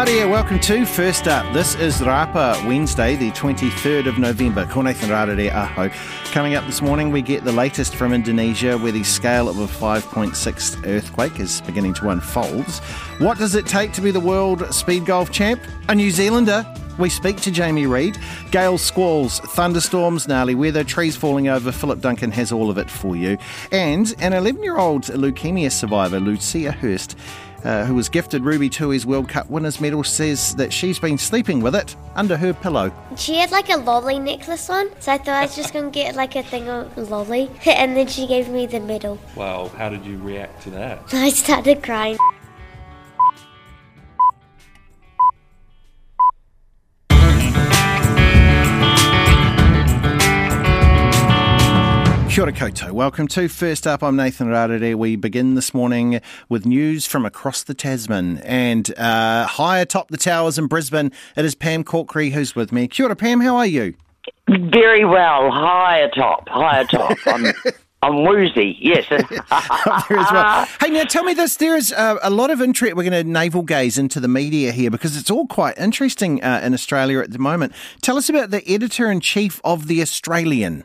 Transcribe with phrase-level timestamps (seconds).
[0.00, 1.52] Atamari welcome to First Up.
[1.52, 4.64] This is Rapa Wednesday, the 23rd of November.
[4.64, 5.90] Ko Nathan Aho.
[6.32, 9.66] Coming up this morning, we get the latest from Indonesia, where the scale of a
[9.66, 12.64] 5.6 earthquake is beginning to unfold.
[13.18, 15.60] What does it take to be the world speed golf champ?
[15.90, 16.64] A New Zealander
[17.00, 18.18] we speak to Jamie Reid.
[18.50, 21.72] Gale squalls, thunderstorms, gnarly weather, trees falling over.
[21.72, 23.38] Philip Duncan has all of it for you.
[23.72, 27.16] And an 11 year old leukemia survivor, Lucia Hurst,
[27.64, 31.60] uh, who was gifted Ruby Tui's World Cup winners medal, says that she's been sleeping
[31.60, 32.92] with it under her pillow.
[33.16, 35.90] She had like a lolly necklace on, so I thought I was just going to
[35.90, 39.18] get like a thing of lolly, and then she gave me the medal.
[39.34, 41.02] Wow, how did you react to that?
[41.12, 42.18] I started crying.
[52.30, 52.92] Kia ora koutou.
[52.92, 54.04] Welcome to First Up.
[54.04, 54.94] I'm Nathan Rarere.
[54.94, 60.16] We begin this morning with news from across the Tasman and uh, high atop the
[60.16, 61.10] towers in Brisbane.
[61.34, 62.86] It is Pam Corkery who's with me.
[62.86, 63.40] Kia ora, Pam.
[63.40, 63.94] How are you?
[64.48, 65.50] Very well.
[65.50, 66.48] High atop.
[66.48, 67.18] High atop.
[67.26, 67.46] I'm,
[68.02, 68.78] I'm woozy.
[68.78, 69.06] Yes.
[69.10, 70.68] there as well.
[70.80, 71.56] Hey, now tell me this.
[71.56, 72.94] There is uh, a lot of interest.
[72.94, 76.60] We're going to navel gaze into the media here because it's all quite interesting uh,
[76.62, 77.72] in Australia at the moment.
[78.02, 80.84] Tell us about the editor in chief of the Australian.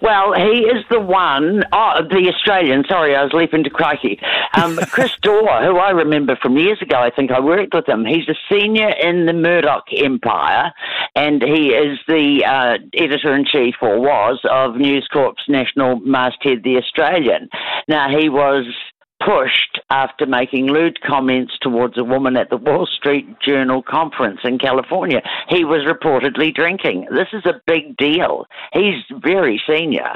[0.00, 4.20] Well, he is the one, oh, the Australian, sorry, I was leaping to crikey.
[4.54, 8.04] Um, Chris Dore, who I remember from years ago, I think I worked with him.
[8.04, 10.72] He's a senior in the Murdoch empire,
[11.16, 16.62] and he is the uh, editor in chief, or was, of News Corp's national masthead,
[16.62, 17.48] The Australian.
[17.88, 18.66] Now, he was
[19.20, 24.58] pushed after making lewd comments towards a woman at the Wall Street Journal conference in
[24.58, 25.22] California.
[25.48, 27.06] He was reportedly drinking.
[27.10, 28.46] This is a big deal.
[28.72, 30.14] He's very senior.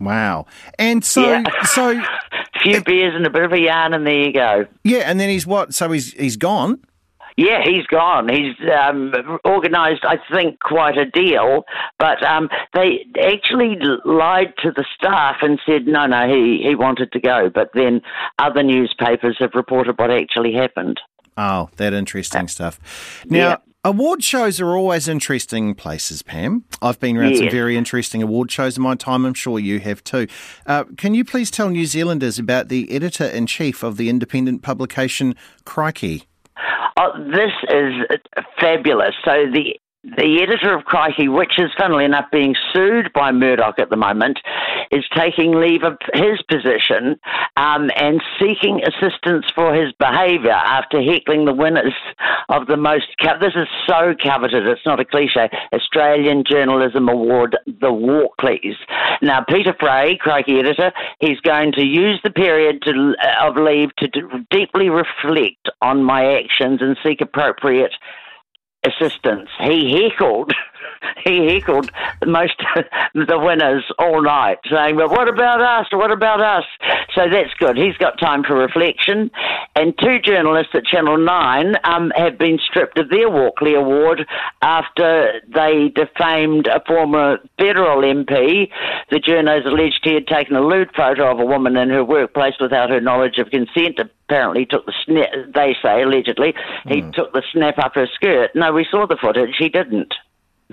[0.00, 0.46] Wow.
[0.78, 1.44] And so yeah.
[1.64, 2.02] so a
[2.62, 4.66] few beers and a bit of a yarn and there you go.
[4.82, 5.74] Yeah, and then he's what?
[5.74, 6.80] So he's he's gone?
[7.36, 8.28] Yeah, he's gone.
[8.28, 9.12] He's um,
[9.44, 11.64] organised, I think, quite a deal.
[11.98, 17.12] But um, they actually lied to the staff and said, no, no, he, he wanted
[17.12, 17.50] to go.
[17.52, 18.02] But then
[18.38, 21.00] other newspapers have reported what actually happened.
[21.36, 23.24] Oh, that interesting stuff.
[23.26, 23.56] Now, yeah.
[23.82, 26.64] Award shows are always interesting places, Pam.
[26.82, 29.24] I've been around some very interesting award shows in my time.
[29.24, 30.26] I'm sure you have too.
[30.66, 34.60] Uh, can you please tell New Zealanders about the editor in chief of the independent
[34.60, 36.24] publication Crikey?
[36.96, 37.94] Oh, this is
[38.60, 39.14] fabulous.
[39.24, 43.90] So the the editor of Crikey, which is funnily enough being sued by Murdoch at
[43.90, 44.38] the moment,
[44.90, 47.20] is taking leave of his position
[47.56, 51.92] um, and seeking assistance for his behaviour after heckling the winners
[52.48, 53.06] of the most.
[53.40, 55.50] this is so coveted, it's not a cliche.
[55.74, 58.76] Australian Journalism Award, the Walkleys.
[59.20, 64.08] Now, Peter Fray, Crikey editor, he's going to use the period to, of leave to
[64.50, 67.92] deeply reflect on my actions and seek appropriate
[68.84, 69.48] assistance.
[69.60, 70.52] He heckled,
[71.24, 71.90] he heckled
[72.26, 72.62] most
[73.14, 75.86] the winners all night, saying, "But what about us?
[75.92, 76.64] What about us?"
[77.14, 77.76] So that's good.
[77.76, 79.30] He's got time for reflection.
[79.76, 84.26] And two journalists at Channel Nine um, have been stripped of their Walkley Award
[84.62, 88.70] after they defamed a former federal MP.
[89.10, 92.54] The journos alleged he had taken a lewd photo of a woman in her workplace
[92.60, 96.54] without her knowledge of consent apparently took the snap, they say allegedly,
[96.86, 97.12] he mm.
[97.12, 98.50] took the snap up her skirt.
[98.54, 100.14] No, we saw the footage, he didn't.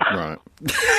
[0.00, 0.38] Right.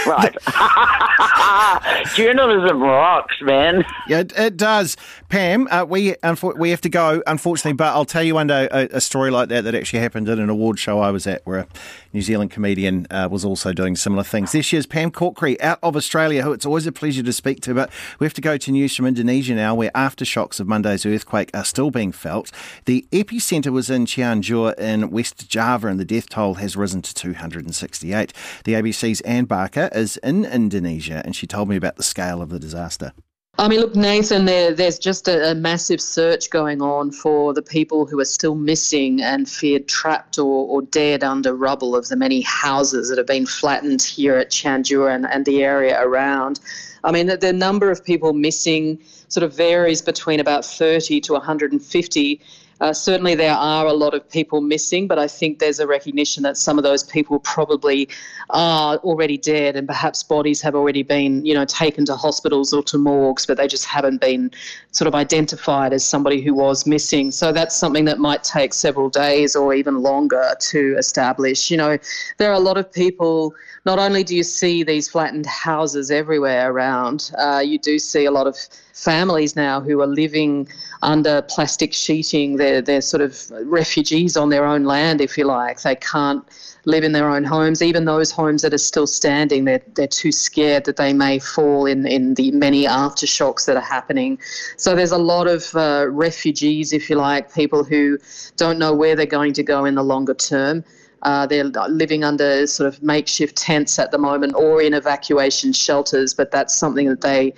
[0.07, 2.05] right.
[2.15, 3.85] Journalism rocks, man.
[4.07, 4.97] Yeah, it, it does.
[5.29, 8.67] Pam, uh, we unfor- we have to go, unfortunately, but I'll tell you one day
[8.71, 11.45] a, a, story like that that actually happened at an award show I was at
[11.45, 11.67] where a
[12.13, 14.51] New Zealand comedian uh, was also doing similar things.
[14.51, 17.73] This year's Pam Corkery out of Australia, who it's always a pleasure to speak to,
[17.73, 17.89] but
[18.19, 21.65] we have to go to news from Indonesia now where aftershocks of Monday's earthquake are
[21.65, 22.51] still being felt.
[22.85, 27.13] The epicentre was in Cianjur in West Java and the death toll has risen to
[27.13, 28.33] 268.
[28.63, 32.49] The ABC's Anne Barker is in Indonesia and she told me about the scale of
[32.49, 33.13] the disaster.
[33.59, 37.61] I mean, look, Nathan, there, there's just a, a, massive search going on for the
[37.61, 42.15] people who are still missing and feared trapped or, or dead under rubble of the
[42.15, 46.61] many houses that have been flattened here at Cianjur and, and the area around.
[47.03, 48.97] I mean, the, the number of people missing
[49.27, 52.41] sort of varies between about 30 to 150
[52.81, 56.43] uh, certainly, there are a lot of people missing, but I think there's a recognition
[56.43, 58.07] that some of those people probably
[58.51, 62.81] are already dead, and perhaps bodies have already been, you know, taken to hospitals or
[62.83, 64.51] to morgues, but they just haven't been
[64.91, 67.31] sort of identified as somebody who was missing.
[67.31, 71.69] So that's something that might take several days or even longer to establish.
[71.69, 71.97] You know,
[72.37, 73.53] there are a lot of people.
[73.85, 78.31] Not only do you see these flattened houses everywhere around, uh, you do see a
[78.31, 78.57] lot of
[78.93, 80.67] families now who are living
[81.01, 82.57] under plastic sheeting.
[82.57, 85.81] They're they're sort of refugees on their own land, if you like.
[85.81, 86.43] They can't
[86.85, 87.81] live in their own homes.
[87.81, 91.85] Even those homes that are still standing, they're, they're too scared that they may fall
[91.85, 94.39] in, in the many aftershocks that are happening.
[94.77, 98.17] So there's a lot of uh, refugees, if you like, people who
[98.57, 100.83] don't know where they're going to go in the longer term.
[101.23, 106.33] Uh, they're living under sort of makeshift tents at the moment or in evacuation shelters,
[106.33, 107.53] but that's something that they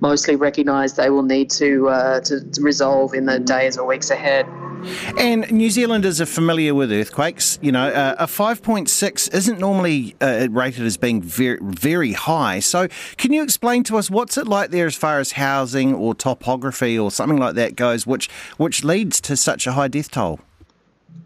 [0.00, 4.10] mostly recognise they will need to, uh, to, to resolve in the days or weeks
[4.10, 4.46] ahead.
[5.18, 7.58] And New Zealanders are familiar with earthquakes.
[7.60, 12.60] You know, uh, a 5.6 isn't normally uh, rated as being very, very high.
[12.60, 12.88] So,
[13.18, 16.98] can you explain to us what's it like there as far as housing or topography
[16.98, 20.40] or something like that goes, which which leads to such a high death toll?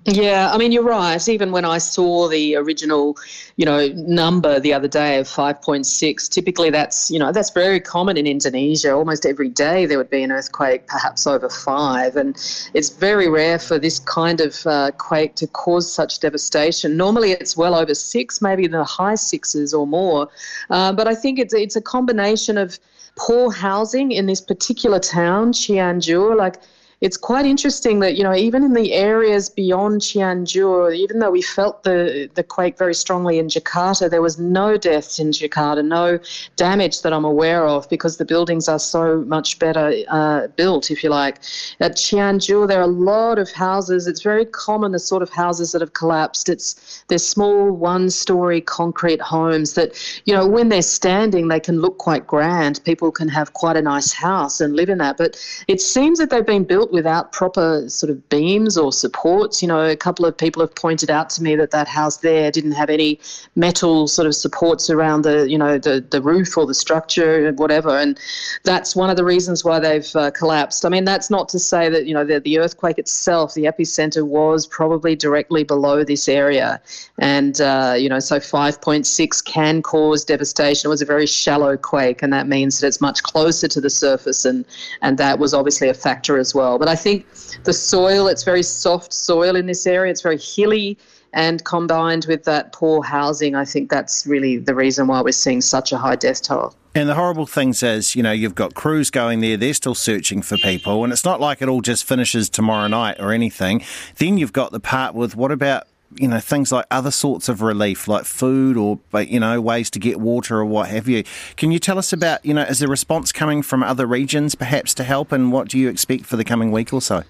[0.07, 1.27] Yeah, I mean, you're right.
[1.29, 3.17] Even when I saw the original,
[3.57, 8.19] you know, number the other day of 5.6, typically that's, you know, that's very common
[8.19, 8.93] in Indonesia.
[8.93, 12.17] Almost every day there would be an earthquake, perhaps over five.
[12.17, 12.37] And
[12.75, 16.99] it's very rare for this kind of uh, quake to cause such devastation.
[16.99, 20.29] Normally it's well over six, maybe the high sixes or more.
[20.69, 22.79] Uh, but I think it's, it's a combination of
[23.17, 26.37] poor housing in this particular town, Cianjur.
[26.37, 26.57] Like,
[27.05, 31.43] it's quite interesting that you know even in the areas beyond Cianjur, even though we
[31.43, 36.19] felt the the quake very strongly in Jakarta, there was no deaths in Jakarta, no
[36.56, 41.05] damage that I'm aware of because the buildings are so much better uh, built, if
[41.05, 41.37] you like.
[41.79, 44.07] At Cianjur, there are a lot of houses.
[44.07, 46.49] It's very common the sort of houses that have collapsed.
[46.49, 49.91] It's they're small one-story concrete homes that
[50.25, 52.81] you know when they're standing they can look quite grand.
[52.85, 55.37] People can have quite a nice house and live in that, but
[55.69, 59.61] it seems that they've been built without proper sort of beams or supports.
[59.61, 62.50] You know, a couple of people have pointed out to me that that house there
[62.50, 63.20] didn't have any
[63.55, 67.99] metal sort of supports around the, you know, the, the roof or the structure, whatever.
[67.99, 68.19] And
[68.62, 70.87] that's one of the reasons why they've uh, collapsed.
[70.87, 74.26] I mean, that's not to say that, you know, the, the earthquake itself, the epicenter
[74.26, 76.81] was probably directly below this area.
[77.19, 80.88] And, uh, you know, so 5.6 can cause devastation.
[80.88, 83.90] It was a very shallow quake, and that means that it's much closer to the
[83.90, 84.64] surface, and,
[85.02, 86.74] and that was obviously a factor as well.
[86.79, 87.26] But I think
[87.65, 90.99] the soil, it's very soft soil in this area, it's very hilly.
[91.32, 95.61] And combined with that poor housing, I think that's really the reason why we're seeing
[95.61, 96.76] such a high death toll.
[96.94, 100.43] And the horrible thing is, you know, you've got crews going there, they're still searching
[100.43, 103.82] for people, and it's not like it all just finishes tomorrow night or anything.
[104.19, 107.62] Then you've got the part with what about you know things like other sorts of
[107.62, 111.25] relief like food or you know ways to get water or what have you.
[111.56, 114.94] Can you tell us about you know is the response coming from other regions perhaps
[114.94, 117.25] to help and what do you expect for the coming week or so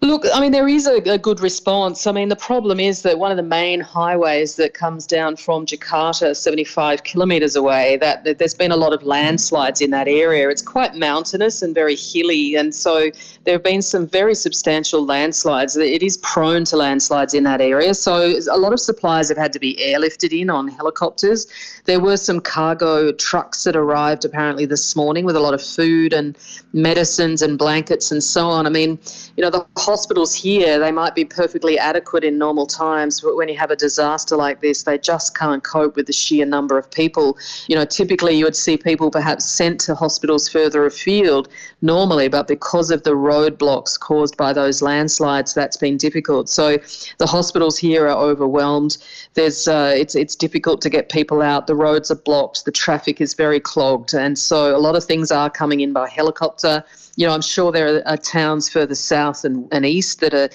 [0.00, 2.06] Look, I mean, there is a, a, good response.
[2.06, 5.66] I mean, the problem is that one of the main highways that comes down from
[5.66, 10.48] Jakarta, 75 kilometres away, that, that, there's been a lot of landslides in that area.
[10.50, 13.10] It's quite mountainous and very hilly, and so
[13.42, 15.76] there have been some very substantial landslides.
[15.76, 19.52] It is prone to landslides in that area, so a lot of supplies have had
[19.52, 21.48] to be airlifted in on helicopters.
[21.86, 26.12] There were some cargo trucks that arrived apparently this morning with a lot of food
[26.12, 26.38] and
[26.72, 28.64] medicines and blankets and so on.
[28.64, 28.98] I mean,
[29.36, 33.48] you know, the hospitals here, they might be perfectly adequate in normal times, but when
[33.48, 36.90] you have a disaster like this, they just can't cope with the sheer number of
[36.90, 37.38] people.
[37.68, 41.48] You know, typically you would see people perhaps sent to hospitals further afield
[41.80, 46.50] normally, but because of the roadblocks caused by those landslides, that's been difficult.
[46.50, 46.76] So
[47.16, 48.98] the hospitals here are overwhelmed.
[49.32, 51.66] There's, uh, it's, it's difficult to get people out.
[51.66, 52.66] The roads are blocked.
[52.66, 54.12] The traffic is very clogged.
[54.12, 56.84] And so a lot of things are coming in by helicopter
[57.18, 60.48] you know, I'm sure there are, towns further south and, and east that are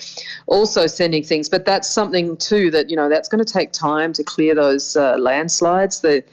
[0.47, 4.13] also sending things, but that's something too that, you know, that's going to take time
[4.13, 6.23] to clear those uh, landslides, the,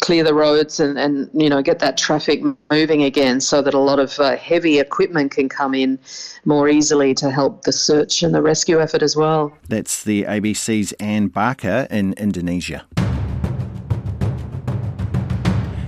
[0.00, 3.78] clear the roads and, and, you know, get that traffic moving again so that a
[3.78, 5.98] lot of uh, heavy equipment can come in
[6.44, 9.50] more easily to help the search and the rescue effort as well.
[9.70, 12.84] That's the ABC's Anne Barker in Indonesia.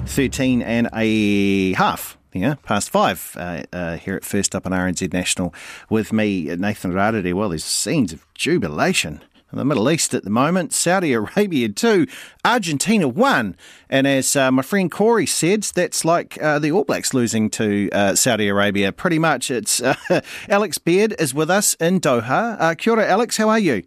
[0.07, 5.13] 13 and a half yeah, past five uh, uh, here at First Up on RNZ
[5.13, 5.55] National
[5.91, 7.33] with me, Nathan Rarere.
[7.35, 9.23] Well, there's scenes of jubilation
[9.53, 10.73] in the Middle East at the moment.
[10.73, 12.07] Saudi Arabia two,
[12.45, 13.57] Argentina one,
[13.91, 17.91] and as uh, my friend Corey said, that's like uh, the All Blacks losing to
[17.93, 18.93] uh, Saudi Arabia.
[18.93, 19.95] Pretty much, it's uh,
[20.49, 22.57] Alex Beard is with us in Doha.
[22.59, 23.37] Uh, kia ora, Alex.
[23.37, 23.83] How are you?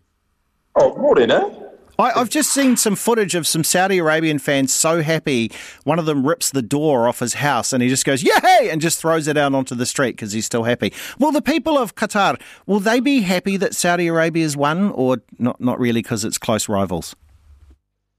[0.75, 1.64] Oh, morning, eh?
[1.97, 5.51] I, have just seen some footage of some Saudi Arabian fans so happy.
[5.83, 8.69] One of them rips the door off his house and he just goes, Yay!
[8.69, 10.93] and just throws it out onto the street because he's still happy.
[11.19, 15.59] Will the people of Qatar, will they be happy that Saudi Arabia's won or not,
[15.61, 17.15] not really because it's close rivals?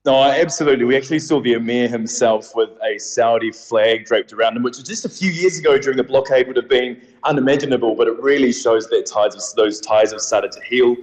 [0.06, 0.84] No, absolutely.
[0.84, 5.04] We actually saw the Emir himself with a Saudi flag draped around him, which just
[5.04, 8.86] a few years ago during the blockade would have been unimaginable, but it really shows
[8.86, 10.96] that ties those ties have started to heal.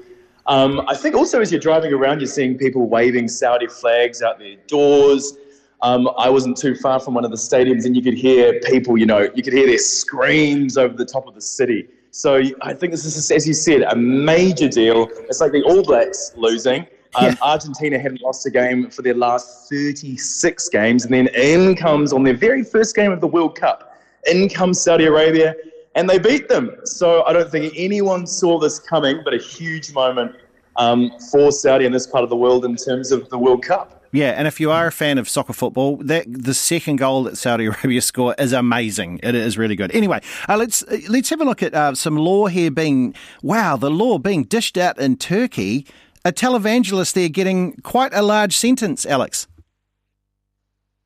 [0.48, 4.40] Um, I think also as you're driving around, you're seeing people waving Saudi flags out
[4.40, 5.38] their doors.
[5.82, 8.98] Um, I wasn't too far from one of the stadiums, and you could hear people,
[8.98, 11.88] you know, you could hear their screams over the top of the city.
[12.12, 15.10] So I think this is, as you said, a major deal.
[15.30, 16.88] It's like the All Blacks losing.
[17.16, 17.36] Um, yeah.
[17.42, 22.24] Argentina hadn't lost a game for their last 36 games, and then in comes on
[22.24, 23.98] their very first game of the World Cup.
[24.32, 25.54] In comes Saudi Arabia,
[25.96, 26.76] and they beat them.
[26.86, 30.36] So I don't think anyone saw this coming, but a huge moment
[30.76, 34.04] um, for Saudi in this part of the world in terms of the World Cup.
[34.12, 37.36] Yeah, and if you are a fan of soccer football, that the second goal that
[37.36, 39.20] Saudi Arabia score is amazing.
[39.24, 39.94] It is really good.
[39.94, 43.76] Anyway, uh, let's uh, let's have a look at uh, some law here being wow,
[43.76, 45.88] the law being dished out in Turkey.
[46.26, 49.48] A televangelist there getting quite a large sentence, Alex.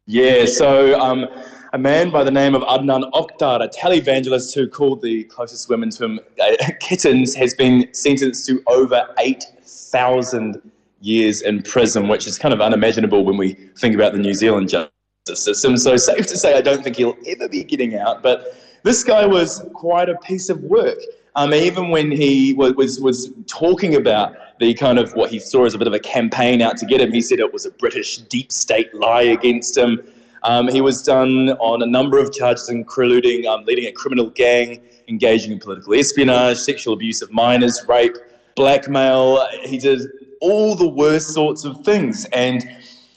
[0.06, 1.28] Yeah, so um,
[1.74, 5.90] a man by the name of Adnan Oktar, a televangelist who called the closest women
[5.92, 10.62] to him uh, kittens, has been sentenced to over 8,000
[11.02, 14.70] years in prison, which is kind of unimaginable when we think about the New Zealand
[14.70, 14.92] justice
[15.36, 15.78] system.
[15.78, 18.24] So, safe to say, I don't think he'll ever be getting out.
[18.24, 20.98] But this guy was quite a piece of work.
[21.36, 25.66] Um, even when he was, was, was talking about the kind of what he saw
[25.66, 27.72] as a bit of a campaign out to get him, he said it was a
[27.72, 30.02] British deep state lie against him.
[30.44, 34.82] Um, he was done on a number of charges, including um, leading a criminal gang,
[35.08, 38.16] engaging in political espionage, sexual abuse of minors, rape,
[38.56, 39.48] blackmail.
[39.64, 40.02] He did
[40.42, 42.26] all the worst sorts of things.
[42.26, 42.68] And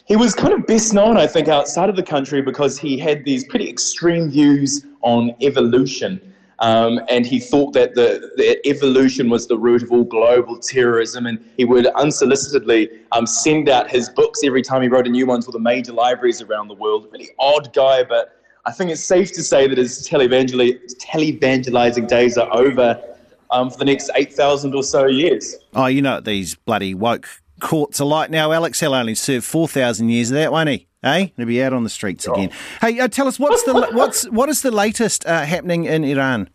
[0.07, 3.25] he was kind of best known, I think, outside of the country because he had
[3.25, 6.21] these pretty extreme views on evolution.
[6.61, 11.25] Um, and he thought that the, the, evolution was the root of all global terrorism,
[11.25, 15.25] and he would unsolicitedly um, send out his books every time he wrote a new
[15.25, 17.09] one to the major libraries around the world.
[17.13, 22.55] Really odd guy, but I think it's safe to say that his televangelizing days are
[22.55, 23.03] over
[23.51, 25.57] um, for the next 8,000 or so years.
[25.75, 27.27] Oh, you know, these bloody woke
[27.61, 28.53] courts are like now.
[28.53, 30.89] Alex He'll only served 4,000 years of that, won't he?
[31.03, 31.27] Hey, eh?
[31.37, 32.35] he'll be out on the streets oh.
[32.35, 32.51] again.
[32.81, 36.51] Hey, uh, tell us what's the what's what is the latest uh, happening in Iran?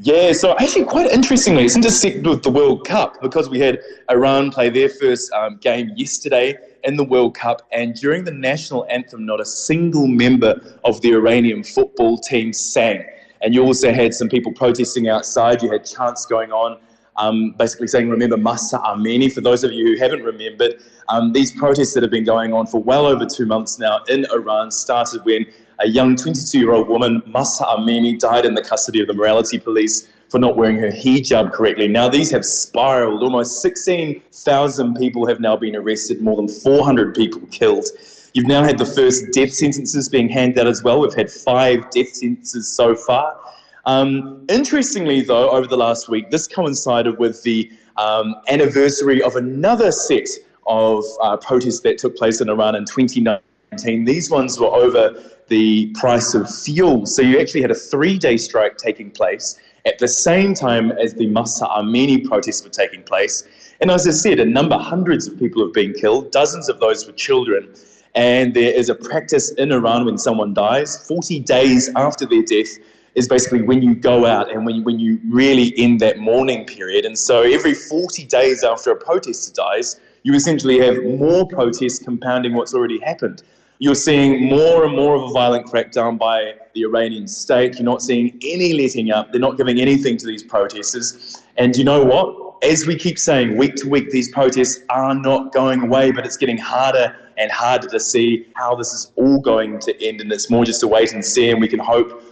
[0.00, 4.52] Yeah, so actually, quite interestingly, it's intersected with the World Cup because we had Iran
[4.52, 9.26] play their first um, game yesterday in the World Cup, and during the national anthem,
[9.26, 13.04] not a single member of the Iranian football team sang.
[13.42, 15.62] And you also had some people protesting outside.
[15.62, 16.78] You had chants going on,
[17.18, 19.30] um, basically saying, remember Mahsa Amini.
[19.30, 22.66] For those of you who haven't remembered, um, these protests that have been going on
[22.66, 25.44] for well over two months now in Iran started when
[25.80, 29.58] a young 22 year old woman, Mahsa Amini, died in the custody of the morality
[29.58, 31.88] police for not wearing her hijab correctly.
[31.88, 33.22] Now, these have spiraled.
[33.22, 37.86] Almost 16,000 people have now been arrested, more than 400 people killed.
[38.34, 41.00] You've now had the first death sentences being handed out as well.
[41.00, 43.40] We've had five death sentences so far.
[43.88, 49.92] Um, interestingly, though, over the last week, this coincided with the um, anniversary of another
[49.92, 50.28] set
[50.66, 54.04] of uh, protests that took place in Iran in 2019.
[54.04, 57.06] These ones were over the price of fuel.
[57.06, 61.14] So you actually had a three day strike taking place at the same time as
[61.14, 63.44] the Mahsa Amini protests were taking place.
[63.80, 67.06] And as I said, a number, hundreds of people have been killed, dozens of those
[67.06, 67.72] were children.
[68.14, 72.76] And there is a practice in Iran when someone dies, 40 days after their death
[73.18, 76.64] is basically when you go out and when you, when you really end that mourning
[76.64, 77.04] period.
[77.04, 82.54] And so every 40 days after a protester dies, you essentially have more protests compounding
[82.54, 83.42] what's already happened.
[83.80, 87.74] You're seeing more and more of a violent crackdown by the Iranian state.
[87.74, 89.32] You're not seeing any letting up.
[89.32, 91.42] They're not giving anything to these protesters.
[91.56, 92.48] And you know what?
[92.62, 96.36] as we keep saying, week to week, these protests are not going away, but it's
[96.36, 100.20] getting harder and harder to see how this is all going to end.
[100.20, 102.22] And it's more just a wait and see, and we can hope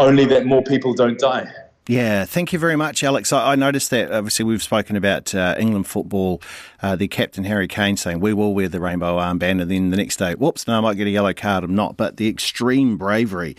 [0.00, 1.50] only that more people don't die.
[1.86, 3.32] Yeah, thank you very much, Alex.
[3.32, 6.40] I, I noticed that obviously we've spoken about uh, England football,
[6.82, 9.96] uh, the captain Harry Kane saying we will wear the rainbow armband, and then the
[9.96, 11.64] next day, whoops, no, I might get a yellow card.
[11.64, 11.96] I'm not.
[11.96, 13.56] But the extreme bravery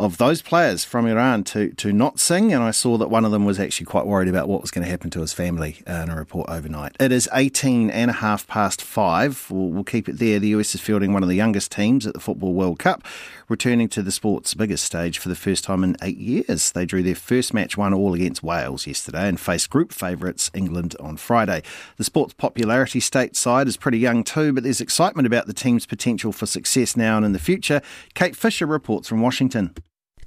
[0.00, 2.54] of those players from Iran to, to not sing.
[2.54, 4.82] And I saw that one of them was actually quite worried about what was going
[4.82, 6.96] to happen to his family uh, in a report overnight.
[6.98, 9.46] It is 18 and a half past five.
[9.50, 10.38] We'll, we'll keep it there.
[10.38, 13.04] The US is fielding one of the youngest teams at the Football World Cup,
[13.50, 16.70] returning to the sport's biggest stage for the first time in eight years.
[16.70, 20.94] They drew their first match one all against Wales yesterday and faced group favourites England
[21.00, 21.62] on Friday.
[21.96, 26.32] The sport's popularity stateside is pretty young too, but there's excitement about the team's potential
[26.32, 27.82] for success now and in the future.
[28.14, 29.74] Kate Fisher reports from Washington.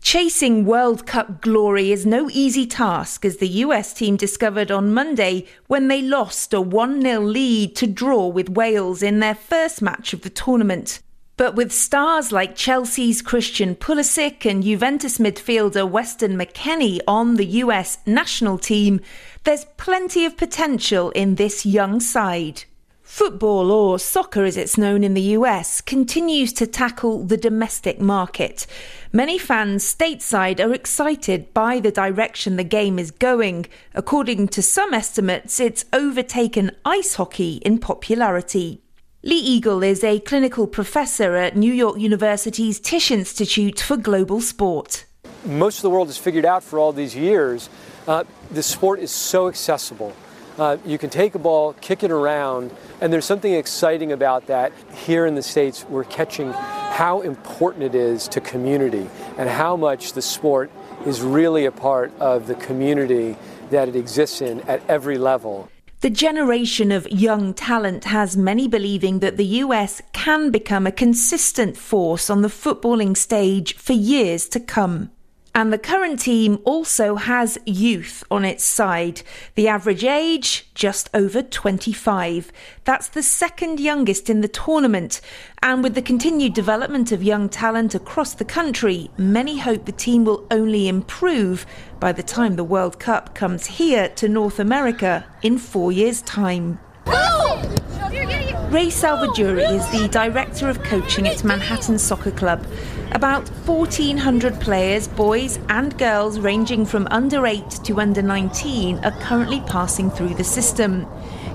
[0.02, 5.46] Chasing World Cup glory is no easy task, as the US team discovered on Monday
[5.68, 10.12] when they lost a 1 0 lead to draw with Wales in their first match
[10.12, 11.02] of the tournament.
[11.36, 17.98] But with stars like Chelsea's Christian Pulisic and Juventus midfielder Weston McKennie on the US
[18.06, 19.02] national team,
[19.44, 22.66] there's plenty of potential in this young side.
[23.02, 28.68] Football, or soccer as it's known in the US, continues to tackle the domestic market.
[29.12, 33.66] Many fans stateside are excited by the direction the game is going.
[33.96, 38.83] According to some estimates, it's overtaken ice hockey in popularity.
[39.26, 45.06] Lee Igel is a clinical professor at New York University's Tisch Institute for Global Sport.
[45.46, 47.70] Most of the world has figured out for all these years
[48.06, 50.14] uh, the sport is so accessible.
[50.60, 54.74] Uh, you can take a ball, kick it around, and there's something exciting about that.
[55.06, 60.12] Here in the States, we're catching how important it is to community and how much
[60.12, 60.70] the sport
[61.06, 63.38] is really a part of the community
[63.70, 65.70] that it exists in at every level.
[66.04, 71.78] The generation of young talent has many believing that the US can become a consistent
[71.78, 75.12] force on the footballing stage for years to come.
[75.56, 79.22] And the current team also has youth on its side.
[79.54, 82.52] The average age, just over 25.
[82.86, 85.22] That's the second youngest in the tournament.
[85.62, 90.26] And with the continued development of young talent across the country, many hope the team
[90.26, 91.68] will only improve
[92.04, 96.78] by the time the World Cup comes here to North America in four years' time.
[97.06, 102.68] Ray Salvaguri is the director of coaching at Manhattan Soccer Club.
[103.14, 109.62] About 1,400 players, boys and girls ranging from under 8 to under 19, are currently
[109.62, 111.08] passing through the system.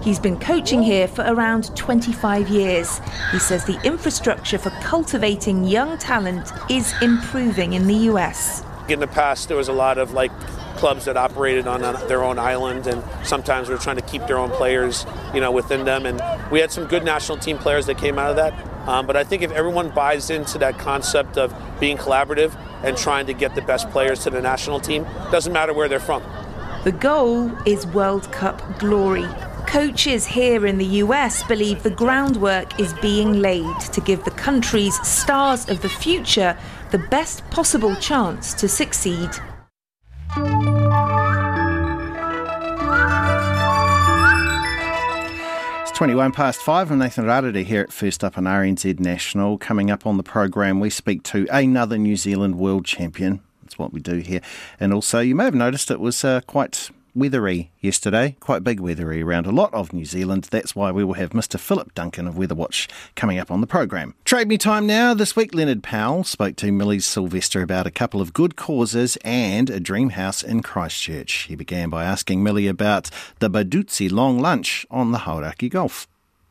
[0.03, 3.03] He's been coaching here for around 25 years.
[3.33, 8.63] He says the infrastructure for cultivating young talent is improving in the US.
[8.89, 10.33] In the past, there was a lot of like
[10.77, 14.39] clubs that operated on their own island, and sometimes we are trying to keep their
[14.39, 15.05] own players,
[15.35, 16.07] you know, within them.
[16.07, 18.89] And we had some good national team players that came out of that.
[18.89, 23.27] Um, but I think if everyone buys into that concept of being collaborative and trying
[23.27, 26.23] to get the best players to the national team, doesn't matter where they're from.
[26.85, 29.29] The goal is World Cup glory.
[29.67, 34.99] Coaches here in the US believe the groundwork is being laid to give the country's
[35.07, 36.57] stars of the future
[36.91, 39.29] the best possible chance to succeed.
[45.83, 46.91] It's 21 past 5.
[46.91, 49.59] I'm Nathan Rarere here at First Up on RNZ National.
[49.59, 53.41] Coming up on the program, we speak to another New Zealand world champion.
[53.63, 54.41] That's what we do here.
[54.81, 59.23] And also, you may have noticed it was uh, quite weathery yesterday, quite big weathery
[59.23, 60.45] around a lot of New Zealand.
[60.51, 61.59] That's why we will have Mr.
[61.59, 64.15] Philip Duncan of Weatherwatch coming up on the program.
[64.25, 65.15] Trade me time now.
[65.15, 69.71] This week, Leonard Powell spoke to Millie Sylvester about a couple of good causes and
[69.71, 71.45] a dream house in Christchurch.
[71.45, 76.07] He began by asking Millie about the Baduzzi long lunch on the Hauraki Gulf.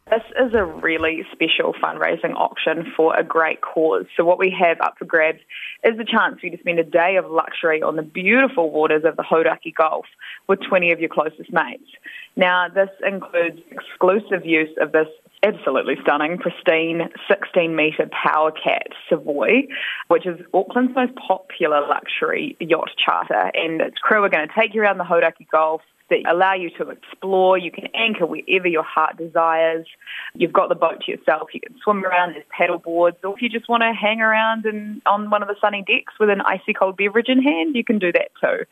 [0.09, 4.05] This is a really special fundraising auction for a great cause.
[4.15, 5.39] So, what we have up for grabs
[5.83, 9.03] is the chance for you to spend a day of luxury on the beautiful waters
[9.03, 10.05] of the Hauraki Gulf
[10.47, 11.91] with 20 of your closest mates.
[12.37, 15.07] Now, this includes exclusive use of this
[15.43, 19.67] absolutely stunning, pristine 16 metre Power Cat Savoy,
[20.07, 23.51] which is Auckland's most popular luxury yacht charter.
[23.53, 26.69] And its crew are going to take you around the Hauraki Gulf that allow you
[26.71, 27.57] to explore.
[27.57, 29.85] You can anchor wherever your heart desires.
[30.33, 31.49] You've got the boat to yourself.
[31.53, 32.33] You can swim around.
[32.33, 33.17] There's paddle boards.
[33.23, 36.13] Or if you just want to hang around and on one of the sunny decks
[36.19, 38.65] with an icy cold beverage in hand, you can do that too.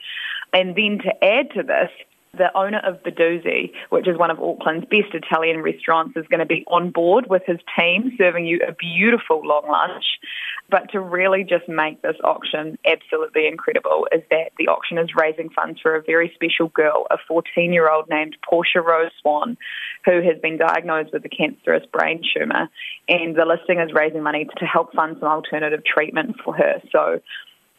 [0.54, 1.90] And then to add to this,
[2.38, 6.46] the owner of Baduzzi, which is one of Auckland's best Italian restaurants, is going to
[6.46, 10.06] be on board with his team serving you a beautiful long lunch.
[10.70, 15.50] But to really just make this auction absolutely incredible is that the auction is raising
[15.50, 19.58] funds for a very special girl, a 14 year old named Portia Rose Swan,
[20.06, 22.70] who has been diagnosed with a cancerous brain tumour.
[23.08, 26.82] And the listing is raising money to help fund some alternative treatment for her.
[26.92, 27.22] So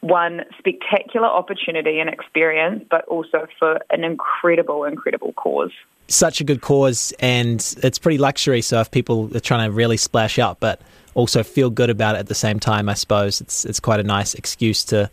[0.01, 5.73] one spectacular opportunity and experience, but also for an incredible, incredible cause.
[6.09, 8.63] Such a good cause, and it's pretty luxury.
[8.63, 10.81] So if people are trying to really splash out, but
[11.15, 14.05] also feel good about it at the same time, I suppose it's it's quite a
[14.05, 15.11] nice excuse to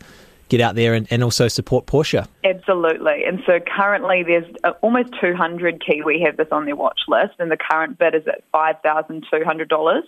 [0.56, 2.28] get out there and, and also support Portia.
[2.44, 3.24] Absolutely.
[3.26, 7.50] And so currently there's uh, almost 200 Kiwi have this on their watch list, and
[7.50, 10.02] the current bid is at $5,200.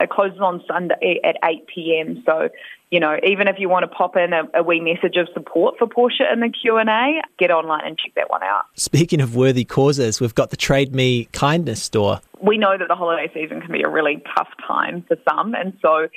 [0.00, 2.22] It closes on Sunday at 8 p.m.
[2.24, 2.48] So
[2.90, 5.78] you know, even if you want to pop in a, a, wee message of support
[5.78, 8.64] for Portia in the Q&A, get online and check that one out.
[8.74, 12.20] Speaking of worthy causes, we've got the Trade Me Kindness store.
[12.42, 15.72] We know that the holiday season can be a really tough time for some, and
[15.80, 16.08] so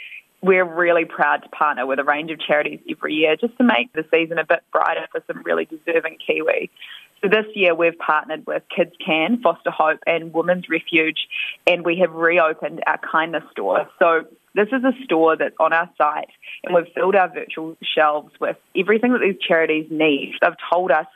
[0.44, 3.92] we're really proud to partner with a range of charities every year just to make
[3.94, 6.70] the season a bit brighter for some really deserving Kiwi.
[7.22, 11.28] So this year we've partnered with Kids Can, Foster Hope and Women's Refuge
[11.66, 13.90] and we have reopened our kindness store.
[13.98, 14.26] So
[14.56, 16.30] This is a store that's on our site,
[16.64, 20.36] and we've filled our virtual shelves with everything that these charities need.
[20.42, 21.08] They've told us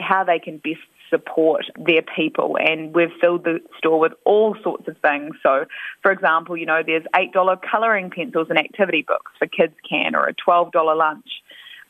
[0.00, 2.56] how they can best support their people.
[2.58, 5.34] And we've filled the store with all sorts of things.
[5.42, 5.66] So,
[6.02, 10.26] for example, you know, there's $8 colouring pencils and activity books for kids can or
[10.28, 11.28] a $12 lunch.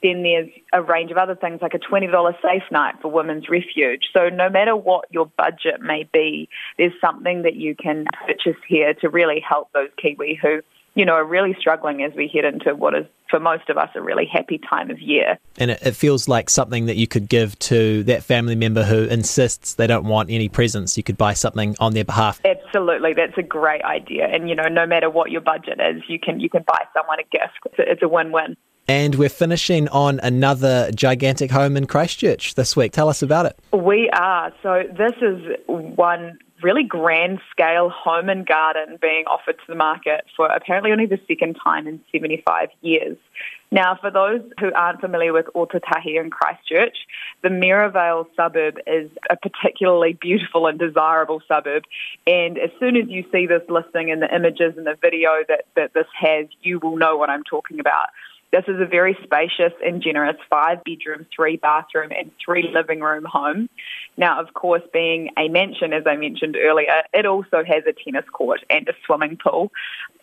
[0.03, 4.05] Then there's a range of other things like a $20 safe night for women's refuge.
[4.15, 8.95] So no matter what your budget may be, there's something that you can purchase here
[8.95, 10.63] to really help those Kiwi who
[10.95, 13.89] you know, are really struggling as we head into what is, for most of us,
[13.95, 15.39] a really happy time of year.
[15.57, 19.05] And it, it, feels like something that you could give to that family member who
[19.05, 20.97] insists they don't want any presents.
[20.97, 22.41] You could buy something on their behalf.
[22.45, 24.27] Absolutely, that's a great idea.
[24.27, 27.19] And you know, no matter what your budget is, you can you can buy someone
[27.21, 27.59] a gift.
[27.67, 28.57] It's a, it's a win-win.
[28.89, 32.91] And we're finishing on another gigantic home in Christchurch this week.
[32.91, 33.57] Tell us about it.
[33.73, 34.53] We are.
[34.65, 40.25] So, this is one really grand scale home and garden being offered to the market
[40.37, 43.17] for apparently only the second time in 75 years.
[43.73, 46.97] Now, for those who aren't familiar with Ōtautahi in Christchurch,
[47.43, 51.85] the Merivale suburb is a particularly beautiful and desirable suburb.
[52.27, 55.67] And as soon as you see this listing and the images and the video that,
[55.77, 58.09] that this has, you will know what I'm talking about.
[58.53, 63.25] This is a very spacious and generous five bedroom, three bathroom, and three living room
[63.25, 63.69] home.
[64.17, 68.29] Now, of course, being a mansion, as I mentioned earlier, it also has a tennis
[68.33, 69.71] court and a swimming pool.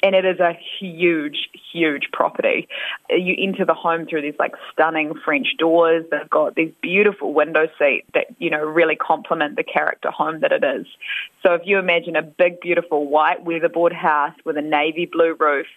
[0.03, 2.67] And it is a huge, huge property.
[3.09, 6.05] You enter the home through these like stunning French doors.
[6.11, 10.51] They've got these beautiful window seats that, you know, really complement the character home that
[10.51, 10.85] it is.
[11.43, 15.67] So if you imagine a big, beautiful white weatherboard house with a navy blue roof,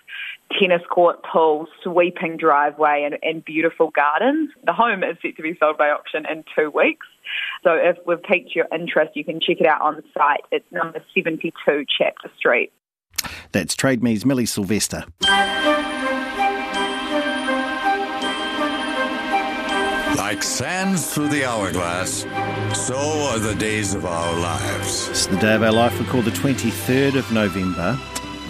[0.59, 4.51] tennis court, pool, sweeping driveway, and, and beautiful gardens.
[4.65, 7.07] The home is set to be sold by auction in two weeks.
[7.63, 10.41] So if we've piqued your interest, you can check it out on the site.
[10.51, 11.53] It's number 72
[11.99, 12.73] Chapter Street.
[13.53, 15.05] That's Trade Me's Millie Sylvester.
[20.17, 22.25] Like sands through the hourglass,
[22.79, 25.09] so are the days of our lives.
[25.09, 27.99] It's the day of our life we call the 23rd of November.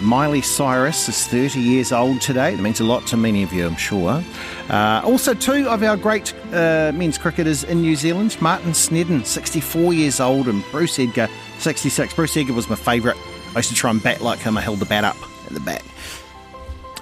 [0.01, 2.53] Miley Cyrus is 30 years old today.
[2.53, 4.23] It means a lot to many of you, I'm sure.
[4.69, 9.93] Uh, also, two of our great uh, men's cricketers in New Zealand Martin Snedden, 64
[9.93, 11.27] years old, and Bruce Edgar,
[11.59, 12.13] 66.
[12.15, 13.17] Bruce Edgar was my favourite.
[13.53, 14.57] I used to try and bat like him.
[14.57, 15.83] I held the bat up at the bat.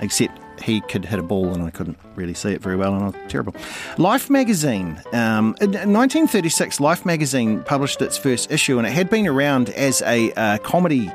[0.02, 3.04] Except he could hit a ball and I couldn't really see it very well and
[3.04, 3.56] I was terrible.
[3.98, 5.02] Life magazine.
[5.14, 10.02] Um, in 1936, Life magazine published its first issue and it had been around as
[10.02, 11.10] a uh, comedy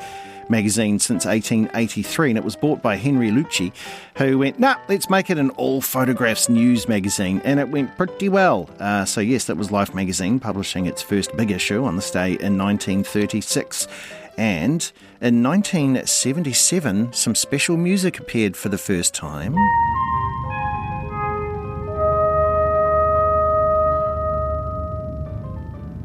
[0.50, 3.72] magazine since 1883, and it was bought by Henry Lucci,
[4.16, 8.28] who went, nah, let's make it an all photographs news magazine, and it went pretty
[8.28, 8.68] well.
[8.78, 12.32] Uh, so, yes, that was Life magazine publishing its first big issue on this day
[12.32, 13.86] in 1936.
[14.36, 19.54] And in 1977, some special music appeared for the first time.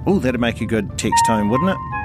[0.06, 1.99] Oh, that'd make a good text tone, wouldn't it?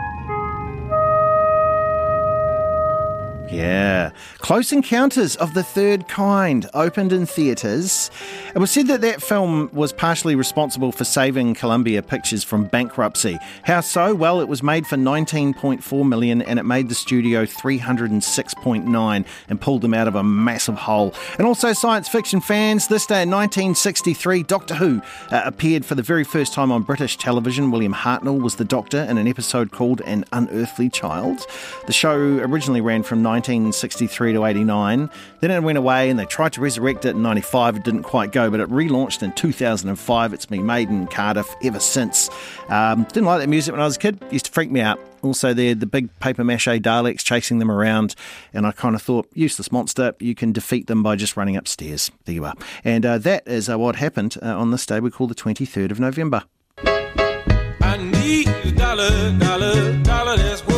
[3.54, 4.10] Yeah.
[4.38, 8.10] Close Encounters of the Third Kind opened in theatres.
[8.54, 13.38] It was said that that film was partially responsible for saving Columbia Pictures from bankruptcy.
[13.62, 14.14] How so?
[14.14, 19.82] Well, it was made for 19.4 million and it made the studio 306.9 and pulled
[19.82, 21.14] them out of a massive hole.
[21.38, 26.02] And also science fiction fans, this day in 1963, Doctor Who uh, appeared for the
[26.02, 27.70] very first time on British television.
[27.70, 31.46] William Hartnell was the Doctor in an episode called An Unearthly Child.
[31.86, 35.11] The show originally ran from 19 1963 to 89.
[35.40, 37.76] Then it went away and they tried to resurrect it in 95.
[37.76, 40.33] It didn't quite go, but it relaunched in 2005.
[40.33, 42.30] It's been made in Cardiff ever since.
[42.68, 44.18] Um, didn't like that music when I was a kid.
[44.30, 44.98] Used to freak me out.
[45.22, 48.14] Also, there the big paper mache Daleks chasing them around,
[48.52, 50.14] and I kind of thought, useless monster.
[50.20, 52.11] You can defeat them by just running upstairs.
[52.24, 52.54] There you are.
[52.83, 55.90] And uh, that is uh, what happened uh, on this day we call the 23rd
[55.90, 56.44] of November.
[56.78, 60.37] I need a dollar, dollar, dollar.
[60.37, 60.73] That's what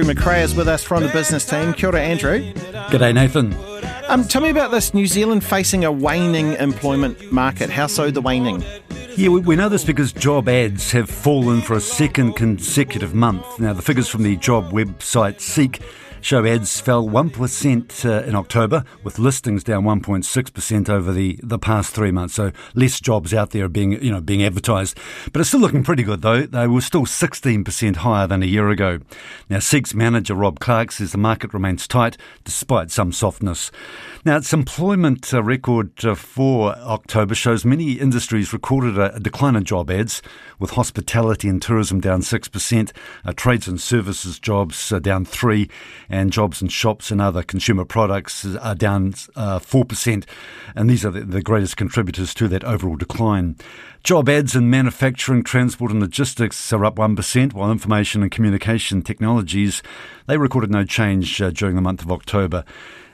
[0.00, 1.74] Andrew McRae is with us from the business team.
[1.74, 2.40] Kia ora, Andrew.
[2.88, 3.54] G'day, Nathan.
[4.08, 7.68] Um, tell me about this New Zealand facing a waning employment market.
[7.68, 8.64] How so, the waning?
[9.18, 13.44] Yeah, we, we know this because job ads have fallen for a second consecutive month.
[13.60, 15.82] Now, the figures from the job website Seek
[16.22, 21.94] Show ads fell 1% uh, in October, with listings down 1.6% over the, the past
[21.94, 22.34] three months.
[22.34, 24.98] So less jobs out there being, you know, being advertised.
[25.32, 26.42] But it's still looking pretty good, though.
[26.42, 28.98] They were still 16% higher than a year ago.
[29.48, 33.70] Now, Seek's manager Rob Clark says the market remains tight despite some softness.
[34.22, 39.64] Now, its employment uh, record uh, for October shows many industries recorded a, decline in
[39.64, 40.20] job ads,
[40.58, 42.92] with hospitality and tourism down 6%,
[43.24, 45.70] uh, trades and services jobs down 3
[46.10, 50.24] and jobs in shops and other consumer products are down 4%.
[50.74, 53.56] And these are the, the greatest contributors to that overall decline.
[54.02, 59.82] Job ads in manufacturing, transport and logistics are up 1%, while information and communication technologies,
[60.26, 62.64] they recorded no change uh, during the month of October.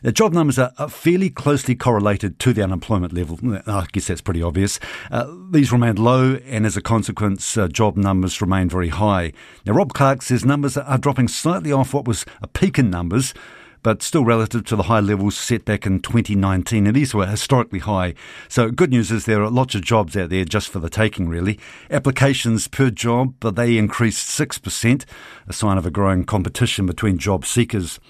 [0.07, 3.40] The job numbers are, fairly closely correlated to the unemployment level.
[3.66, 4.79] I guess that's pretty obvious.
[5.11, 9.33] Uh, these remained low, and as a consequence, uh, job numbers remain very high.
[9.64, 13.35] Now, Rob Clark says numbers are dropping slightly off what was a peak in numbers
[13.83, 16.88] but still relative to the high levels set back in 2019.
[16.88, 18.14] And these were historically high.
[18.49, 21.29] So, good news is there are lots of jobs out there just for the taking,
[21.29, 21.59] really.
[21.88, 25.05] Applications per job, but they increased 6%,
[25.47, 28.01] a sign of a growing competition between job seekers.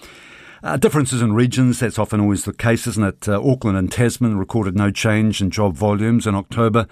[0.66, 3.29] Uh, differences in regions, that's often always the case, isn't it?
[3.29, 6.88] Uh, Auckland and Tasman recorded no change in job volumes in October.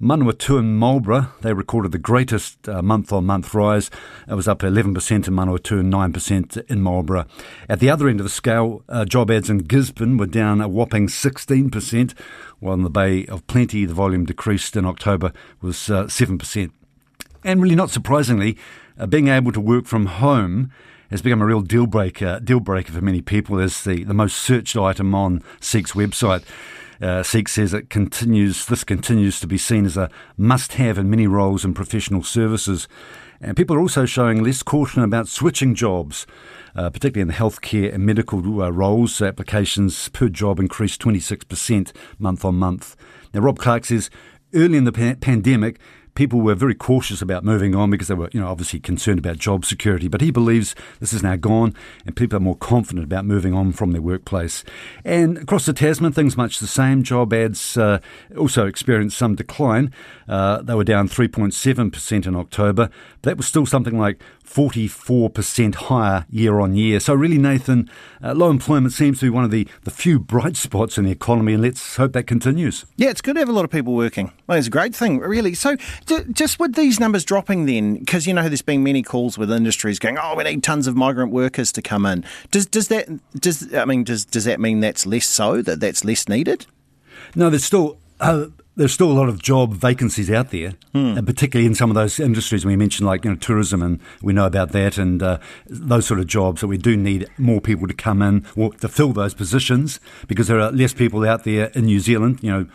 [0.00, 3.90] Manawatu and Marlborough, they recorded the greatest month on month rise.
[4.26, 7.26] It was up 11% in Manawatu and 9% in Marlborough.
[7.68, 10.66] At the other end of the scale, uh, job ads in Gisborne were down a
[10.66, 12.14] whopping 16%,
[12.58, 16.70] while in the Bay of Plenty, the volume decreased in October was uh, 7%.
[17.44, 18.56] And really, not surprisingly,
[18.98, 20.72] uh, being able to work from home
[21.10, 24.36] has become a real deal breaker deal breaker for many people as the, the most
[24.36, 26.44] searched item on Seek's website.
[27.00, 28.66] Uh, Seek says it continues.
[28.66, 32.88] This continues to be seen as a must-have in many roles and professional services,
[33.40, 36.26] and people are also showing less caution about switching jobs.
[36.72, 42.44] Uh, particularly in the healthcare and medical uh, roles, applications per job increased 26% month
[42.44, 42.94] on month.
[43.34, 44.08] Now, Rob Clark says
[44.54, 45.80] early in the pa- pandemic,
[46.20, 49.38] people were very cautious about moving on because they were, you know, obviously concerned about
[49.38, 50.06] job security.
[50.06, 53.72] But he believes this is now gone, and people are more confident about moving on
[53.72, 54.62] from their workplace.
[55.02, 57.04] And across the Tasman, things much the same.
[57.04, 58.00] Job ads uh,
[58.36, 59.94] also experienced some decline.
[60.28, 62.90] Uh, they were down 3.7% in October.
[63.22, 66.98] That was still something like 44% higher year on year.
[66.98, 67.88] So, really, Nathan,
[68.22, 71.12] uh, low employment seems to be one of the, the few bright spots in the
[71.12, 72.84] economy, and let's hope that continues.
[72.96, 74.32] Yeah, it's good to have a lot of people working.
[74.48, 75.54] Well, it's a great thing, really.
[75.54, 75.76] So,
[76.32, 80.00] just with these numbers dropping, then, because you know there's been many calls with industries
[80.00, 83.72] going, "Oh, we need tons of migrant workers to come in." Does does that does
[83.72, 86.66] I mean does does that mean that's less so that that's less needed?
[87.36, 87.98] No, there's still.
[88.18, 88.46] Uh,
[88.80, 91.18] there's still a lot of job vacancies out there, hmm.
[91.18, 94.32] and particularly in some of those industries we mentioned, like you know tourism, and we
[94.32, 97.86] know about that, and uh, those sort of jobs that we do need more people
[97.86, 101.66] to come in or to fill those positions because there are less people out there
[101.74, 102.38] in New Zealand.
[102.40, 102.66] You know,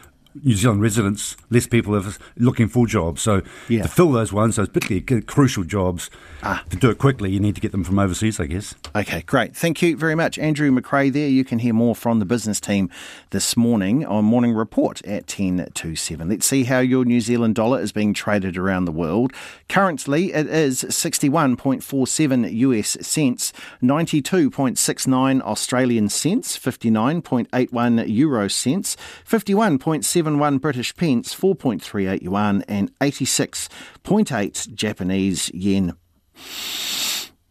[0.43, 2.03] New Zealand residents, less people are
[2.37, 3.23] looking for jobs.
[3.23, 3.81] So yeah.
[3.81, 6.11] to fill those ones, those particularly crucial jobs,
[6.45, 6.63] ah.
[6.69, 8.75] to do it quickly, you need to get them from overseas, I guess.
[8.95, 9.55] Okay, great.
[9.55, 11.11] Thank you very much, Andrew McRae.
[11.11, 12.89] There, you can hear more from the business team
[13.31, 16.29] this morning on Morning Report at ten to seven.
[16.29, 19.33] Let's see how your New Zealand dollar is being traded around the world.
[19.67, 26.55] Currently, it is sixty-one point four seven US cents, ninety-two point six nine Australian cents,
[26.55, 28.95] fifty-nine point eight one euro cents,
[29.27, 35.95] 51.71 British pence, 4.38 yuan, and 86.8 Japanese yen.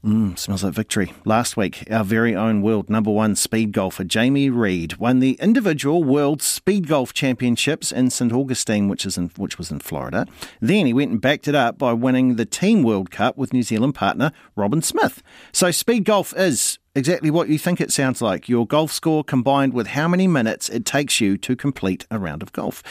[0.05, 1.15] Mm, smells like victory.
[1.25, 6.05] Last week, our very own world number one speed golfer Jamie Reid won the individual
[6.05, 10.27] World Speed Golf Championships in St Augustine, which is in, which was in Florida.
[10.61, 13.63] Then he went and backed it up by winning the Team World Cup with New
[13.63, 15.23] Zealand partner Robin Smith.
[15.53, 19.73] So speed golf is exactly what you think it sounds like your golf score combined
[19.73, 22.83] with how many minutes it takes you to complete a round of golf.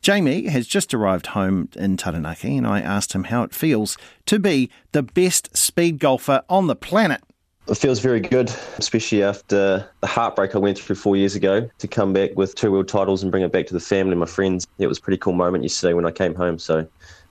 [0.00, 4.38] Jamie has just arrived home in Taranaki, and I asked him how it feels to
[4.38, 7.22] be the best speed golfer on the planet.
[7.68, 11.86] It feels very good, especially after the heartbreak I went through four years ago to
[11.86, 14.26] come back with two world titles and bring it back to the family and my
[14.26, 14.66] friends.
[14.78, 16.86] It was a pretty cool moment yesterday when I came home, so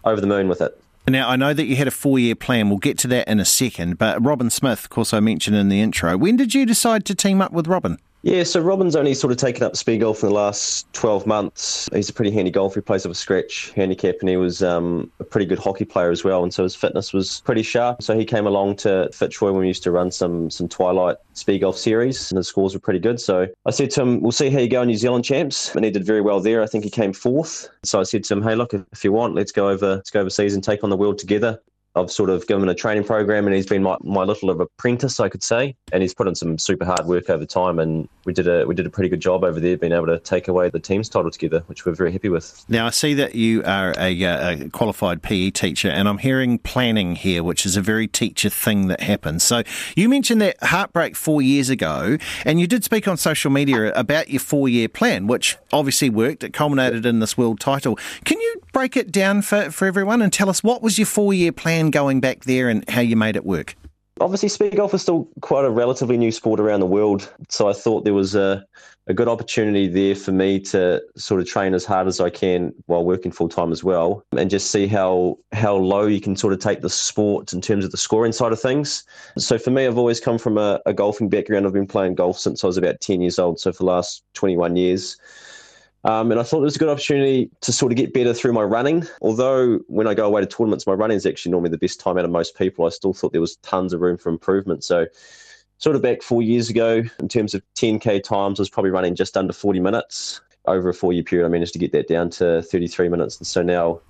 [0.05, 0.79] over the moon with it.
[1.09, 2.69] Now, I know that you had a four year plan.
[2.69, 3.97] We'll get to that in a second.
[3.97, 6.17] But Robin Smith, of course, I mentioned in the intro.
[6.17, 7.97] When did you decide to team up with Robin?
[8.21, 11.87] Yeah, so Robin's only sort of taken up speed golf in the last 12 months.
[11.93, 12.81] He's a pretty handy golfer.
[12.81, 16.11] He plays off a scratch handicap, and he was um, a pretty good hockey player
[16.11, 16.43] as well.
[16.43, 18.03] And so his fitness was pretty sharp.
[18.03, 21.59] So he came along to Fitzroy when we used to run some some Twilight speed
[21.59, 23.21] golf series, and his scores were pretty good.
[23.21, 25.85] So I said to him, "We'll see how you go in New Zealand champs." And
[25.85, 26.61] he did very well there.
[26.61, 27.69] I think he came fourth.
[27.83, 30.19] So I said to him, "Hey, look, if you want, let's go over let's go
[30.19, 31.61] overseas and take on the world together."
[31.95, 34.59] I've sort of given him a training program, and he's been my, my little of
[34.59, 35.75] apprentice, I could say.
[35.91, 38.75] And he's put in some super hard work over time, and we did a we
[38.75, 41.31] did a pretty good job over there, being able to take away the team's title
[41.31, 42.63] together, which we're very happy with.
[42.69, 46.59] Now I see that you are a, uh, a qualified PE teacher, and I'm hearing
[46.59, 49.43] planning here, which is a very teacher thing that happens.
[49.43, 49.63] So
[49.95, 54.29] you mentioned that heartbreak four years ago, and you did speak on social media about
[54.29, 56.43] your four year plan, which obviously worked.
[56.43, 57.97] It culminated in this world title.
[58.25, 61.33] Can you break it down for, for everyone and tell us what was your four
[61.33, 63.75] year plan going back there and how you made it work?
[64.21, 67.73] Obviously, speed golf is still quite a relatively new sport around the world, so I
[67.73, 68.65] thought there was a,
[69.07, 72.73] a good opportunity there for me to sort of train as hard as I can
[72.87, 76.51] while working full time as well, and just see how how low you can sort
[76.51, 79.05] of take the sport in terms of the scoring side of things.
[79.37, 81.65] So for me, I've always come from a, a golfing background.
[81.65, 84.21] I've been playing golf since I was about ten years old, so for the last
[84.33, 85.15] twenty one years.
[86.05, 88.53] Um, and I thought it was a good opportunity to sort of get better through
[88.53, 89.05] my running.
[89.21, 92.17] Although when I go away to tournaments, my running is actually normally the best time
[92.17, 92.85] out of most people.
[92.85, 94.83] I still thought there was tons of room for improvement.
[94.83, 95.07] So,
[95.77, 99.15] sort of back four years ago, in terms of 10k times, I was probably running
[99.15, 100.41] just under 40 minutes.
[100.65, 103.63] Over a four-year period, I managed to get that down to 33 minutes, and so
[103.63, 104.01] now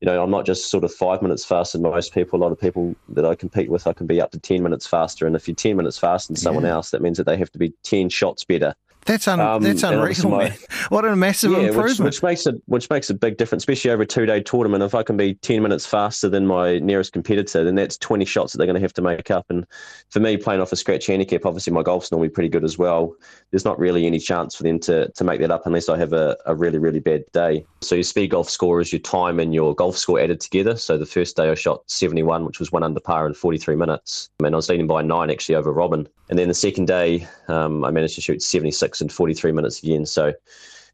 [0.00, 2.38] you know, I'm not just sort of five minutes faster than most people.
[2.38, 4.86] A lot of people that I compete with, I can be up to 10 minutes
[4.86, 5.26] faster.
[5.26, 6.70] And if you're 10 minutes faster than someone yeah.
[6.70, 8.74] else, that means that they have to be 10 shots better.
[9.04, 10.56] That's un- um, that's unreal, my,
[10.90, 12.00] What a massive yeah, improvement!
[12.00, 14.82] Which, which, makes a which makes a big difference, especially over a two day tournament.
[14.82, 18.52] If I can be ten minutes faster than my nearest competitor, then that's twenty shots
[18.52, 19.46] that they're going to have to make up.
[19.48, 19.66] And
[20.10, 23.14] for me, playing off a scratch handicap, obviously my golf's normally pretty good as well.
[23.50, 26.12] There's not really any chance for them to to make that up unless I have
[26.12, 27.64] a, a really really bad day.
[27.80, 30.76] So your speed golf score is your time and your golf score added together.
[30.76, 33.58] So the first day I shot seventy one, which was one under par in forty
[33.58, 36.06] three minutes, and I was leading by nine actually over Robin.
[36.30, 38.42] And then the second day, um, I managed to shoot
[38.88, 40.06] 76 in 43 minutes again.
[40.06, 40.32] So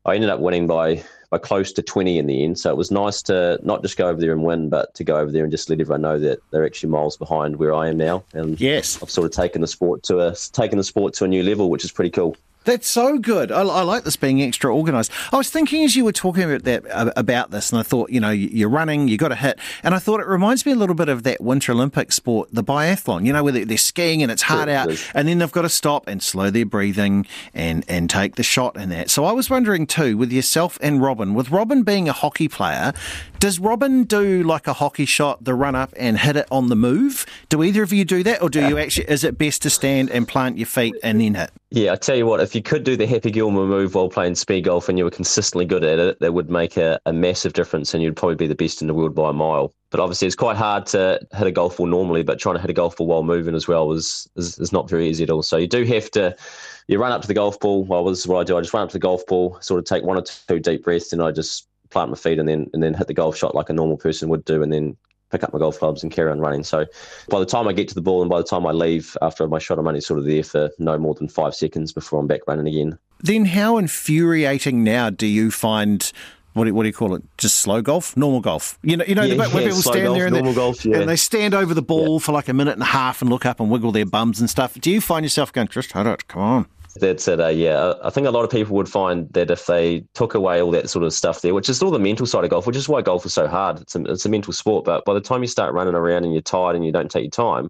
[0.05, 2.59] I ended up winning by by close to 20 in the end.
[2.59, 5.17] So it was nice to not just go over there and win, but to go
[5.17, 7.97] over there and just let everyone know that they're actually miles behind where I am
[7.97, 8.23] now.
[8.35, 11.29] And yes, I've sort of taken the sport to a taken the sport to a
[11.29, 12.37] new level, which is pretty cool.
[12.65, 13.53] That's so good.
[13.53, 15.11] I, I, like this being extra organised.
[15.33, 18.11] I was thinking as you were talking about that uh, about this, and I thought,
[18.11, 20.77] you know, you're running, you got to hit, and I thought it reminds me a
[20.77, 23.27] little bit of that Winter Olympic sport, the biathlon.
[23.27, 26.09] You know, where they're skiing and it's hard out, and then they've got to stop
[26.09, 29.11] and slow their breathing and and take the shot and that.
[29.11, 32.93] So I was wondering too, with yourself and Robin, with Robin being a hockey player,
[33.45, 36.75] does Robin do like a hockey shot, the run up and hit it on the
[36.75, 37.27] move?
[37.51, 39.07] Do either of you do that, or do you uh, actually?
[39.11, 41.51] Is it best to stand and plant your feet and then hit?
[41.69, 44.37] Yeah, I tell you what, if you could do the Happy Gilmore move while playing
[44.37, 47.53] speed golf and you were consistently good at it, that would make a, a massive
[47.53, 49.75] difference, and you'd probably be the best in the world by a mile.
[49.91, 52.71] But obviously, it's quite hard to hit a golf ball normally, but trying to hit
[52.71, 55.43] a golf ball while moving as well is, is, is not very easy at all.
[55.43, 56.35] So you do have to
[56.89, 57.85] you run up to the golf ball.
[57.85, 58.57] Well, this is what I do.
[58.57, 60.83] I just run up to the golf ball, sort of take one or two deep
[60.83, 63.55] breaths, and I just plant my feet and then and then hit the golf shot
[63.55, 64.97] like a normal person would do, and then
[65.31, 66.63] pick up my golf clubs and carry on running.
[66.63, 66.85] So
[67.29, 69.49] by the time I get to the ball and by the time I leave after
[69.49, 72.27] my shot, I'm only sort of there for no more than five seconds before I'm
[72.27, 72.99] back running again.
[73.21, 76.13] Then how infuriating now do you find
[76.53, 77.23] what do, you, what do you call it?
[77.37, 78.79] Just slow golf, normal golf.
[78.83, 80.55] You know, you know, yeah, the bit yeah, where people stand golf, there and, they,
[80.55, 81.01] golf, yeah.
[81.01, 83.45] and they stand over the ball for like a minute and a half and look
[83.45, 84.75] up and wiggle their bums and stuff.
[84.75, 86.67] Do you find yourself going, just hit it, come on?
[86.97, 87.41] That's it.
[87.41, 90.63] Uh, yeah, I think a lot of people would find that if they took away
[90.63, 92.77] all that sort of stuff there, which is all the mental side of golf, which
[92.77, 93.81] is why golf is so hard.
[93.81, 96.33] It's a, it's a mental sport, but by the time you start running around and
[96.33, 97.69] you're tired and you don't take your time,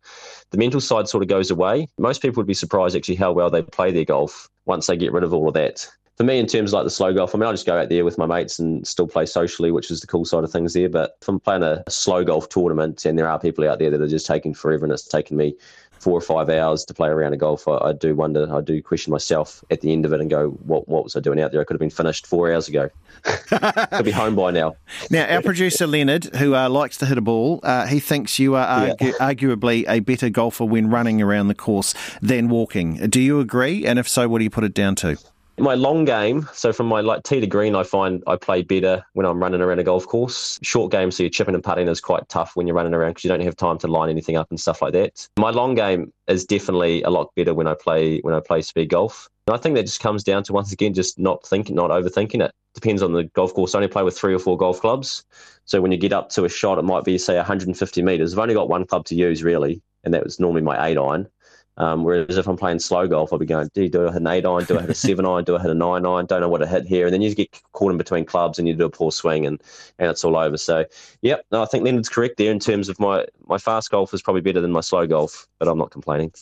[0.50, 1.88] the mental side sort of goes away.
[1.98, 5.12] Most people would be surprised actually how well they play their golf once they get
[5.12, 5.88] rid of all of that.
[6.16, 7.88] For me, in terms of like the slow golf, I mean, I just go out
[7.88, 10.72] there with my mates and still play socially, which is the cool side of things
[10.72, 10.88] there.
[10.88, 14.00] But if I'm playing a slow golf tournament and there are people out there that
[14.00, 15.56] are just taking forever and it's taken me
[15.98, 18.82] four or five hours to play around a golf, I, I, do wonder, I do
[18.82, 21.52] question myself at the end of it and go, what, what was I doing out
[21.52, 21.60] there?
[21.60, 22.90] I could have been finished four hours ago.
[23.24, 24.76] could be home by now.
[25.10, 28.54] Now, our producer Leonard, who uh, likes to hit a ball, uh, he thinks you
[28.54, 29.12] are argu- yeah.
[29.20, 33.08] arguably a better golfer when running around the course than walking.
[33.08, 33.86] Do you agree?
[33.86, 35.16] And if so, what do you put it down to?
[35.58, 39.06] My long game, so from my like tee to green, I find I play better
[39.12, 40.58] when I'm running around a golf course.
[40.62, 43.24] Short game, so you're chipping and putting is quite tough when you're running around because
[43.24, 45.28] you don't have time to line anything up and stuff like that.
[45.38, 48.88] My long game is definitely a lot better when I play when I play speed
[48.88, 49.28] golf.
[49.46, 52.44] And I think that just comes down to once again just not thinking, not overthinking
[52.44, 52.50] it.
[52.74, 53.74] Depends on the golf course.
[53.74, 55.24] I only play with three or four golf clubs,
[55.66, 58.32] so when you get up to a shot, it might be say 150 meters.
[58.32, 61.28] I've only got one club to use really, and that was normally my eight iron.
[61.76, 64.26] Um, whereas if I'm playing slow golf, I'll be going, do, do I hit an
[64.28, 64.64] eight iron?
[64.64, 65.44] Do I hit a seven iron?
[65.44, 66.26] Do I hit a nine iron?
[66.26, 67.06] Don't know what to hit here.
[67.06, 69.60] And then you get caught in between clubs and you do a poor swing and,
[69.98, 70.56] and it's all over.
[70.56, 70.84] So,
[71.22, 74.22] yep, no, I think Leonard's correct there in terms of my, my fast golf is
[74.22, 76.32] probably better than my slow golf, but I'm not complaining.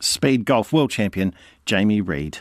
[0.00, 1.34] Speed golf world champion,
[1.66, 2.38] Jamie Reid.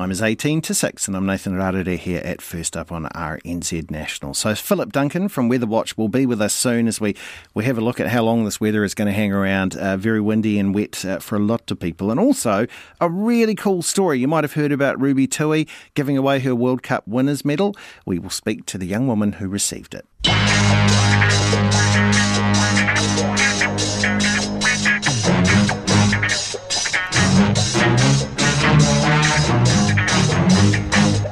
[0.00, 3.90] Time is 18 to 6, and I'm Nathan Rarere here at First Up on RNZ
[3.90, 4.32] National.
[4.32, 7.14] So, Philip Duncan from Weather Watch will be with us soon as we,
[7.52, 9.76] we have a look at how long this weather is going to hang around.
[9.76, 12.10] Uh, very windy and wet uh, for a lot of people.
[12.10, 12.66] And also,
[12.98, 14.18] a really cool story.
[14.18, 17.76] You might have heard about Ruby Tui giving away her World Cup winners medal.
[18.06, 20.06] We will speak to the young woman who received it.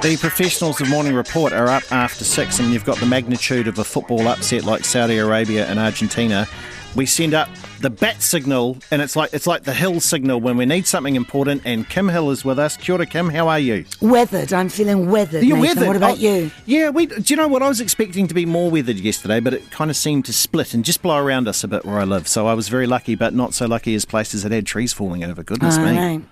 [0.09, 3.79] The professionals of Morning Report are up after six, and you've got the magnitude of
[3.79, 6.49] a football upset like Saudi Arabia and Argentina.
[6.97, 7.51] We send up
[7.83, 11.15] the bat signal, and it's like it's like the hill signal when we need something
[11.15, 11.61] important.
[11.67, 12.75] And Kim Hill is with us.
[12.79, 13.29] Kia ora, Kim.
[13.29, 13.85] How are you?
[14.01, 14.51] Weathered.
[14.55, 15.45] I'm feeling weathered.
[15.45, 15.77] You're Nathan.
[15.83, 15.87] weathered.
[15.89, 16.51] What about Oh, you?
[16.65, 17.05] Yeah, we.
[17.05, 17.63] Do you know what?
[17.63, 20.73] I was expecting to be more weathered yesterday, but it kind of seemed to split
[20.73, 22.27] and just blow around us a bit where I live.
[22.29, 25.23] So I was very lucky, but not so lucky as places that had trees falling
[25.23, 25.43] over.
[25.43, 25.95] Goodness I me.
[26.17, 26.23] know.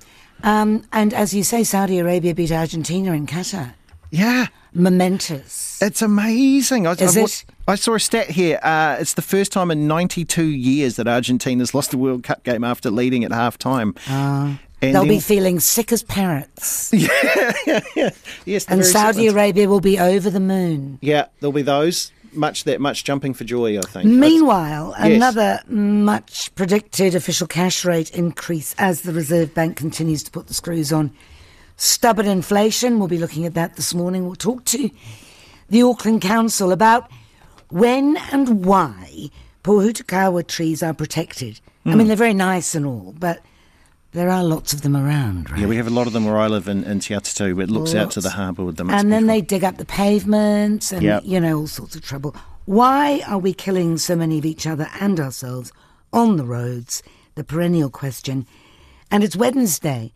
[0.42, 3.74] Um, and as you say, Saudi Arabia beat Argentina in Qatar.
[4.10, 4.46] Yeah.
[4.72, 5.80] Momentous.
[5.82, 6.86] It's amazing.
[6.86, 7.44] I, Is I, it?
[7.66, 8.58] I saw a stat here.
[8.62, 12.62] Uh, it's the first time in 92 years that Argentina's lost a World Cup game
[12.62, 13.94] after leading at half time.
[14.08, 14.60] Ah.
[14.80, 16.92] They'll then- be feeling sick as parrots.
[18.44, 19.26] Yes, and Saudi.
[19.26, 20.98] Arabia will be over the moon.
[21.00, 22.12] Yeah, there'll be those.
[22.36, 24.06] Much that much jumping for joy, I think.
[24.10, 25.06] Meanwhile, Yes.
[25.16, 30.54] another much predicted official cash rate increase as the Reserve Bank continues to put the
[30.54, 31.10] screws on.
[31.76, 34.26] Stubborn inflation, we'll be looking at that this morning.
[34.26, 34.90] We'll talk to
[35.68, 37.10] the Auckland Council about
[37.68, 39.30] when and why
[39.64, 41.60] Pohutukawa trees are protected.
[41.84, 41.98] I Hmm.
[41.98, 43.40] mean, they're very nice and all, but
[44.16, 45.60] there are lots of them around, right?
[45.60, 47.62] Yeah, we have a lot of them where I live in, in Te Atatu.
[47.62, 48.88] It looks out to the harbour with them.
[48.88, 51.22] It's and then they dig up the pavements and, Yep.
[51.26, 52.34] you know, all sorts of trouble.
[52.64, 55.70] Why are we killing so many of each other and ourselves
[56.14, 57.02] on the roads?
[57.34, 58.46] The perennial question.
[59.10, 60.12] And it's Wednesday.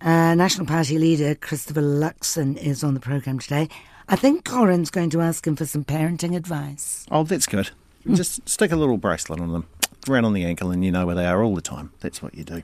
[0.00, 3.68] Uh, National Party leader Christopher Luxon is on the programme today.
[4.08, 7.04] I think Corin's going to ask him for some parenting advice.
[7.10, 7.70] Oh, that's good.
[8.04, 8.14] Hmm.
[8.14, 9.66] Just stick a little bracelet on them,
[10.08, 11.92] around on the ankle, and you know where they are all the time.
[12.00, 12.62] That's what you do.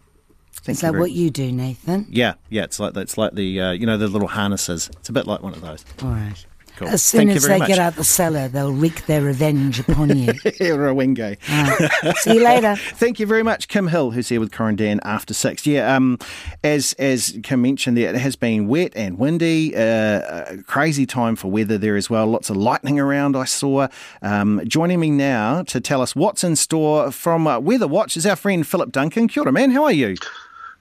[0.67, 2.07] Thank is that very- what you do, Nathan?
[2.11, 2.65] Yeah, yeah.
[2.65, 4.91] It's like it's like the uh, you know the little harnesses.
[4.99, 5.85] It's a bit like one of those.
[6.03, 6.45] All right.
[6.77, 6.89] Cool.
[6.89, 7.69] As soon Thank as they much.
[7.69, 10.27] get out the cellar, they'll wreak their revenge upon you.
[10.35, 11.39] Rawenge.
[12.19, 12.77] See you later.
[12.97, 15.67] Thank you very much, Kim Hill, who's here with Corin Dann after six.
[15.67, 16.19] Yeah, um,
[16.63, 21.35] as as Kim mentioned, there it has been wet and windy, uh, a crazy time
[21.35, 22.27] for weather there as well.
[22.27, 23.37] Lots of lightning around.
[23.37, 23.89] I saw.
[24.21, 28.27] Um, joining me now to tell us what's in store from uh, Weather Watch is
[28.27, 29.29] our friend Philip Duncan.
[29.29, 29.71] Kia ora, man.
[29.71, 30.17] How are you?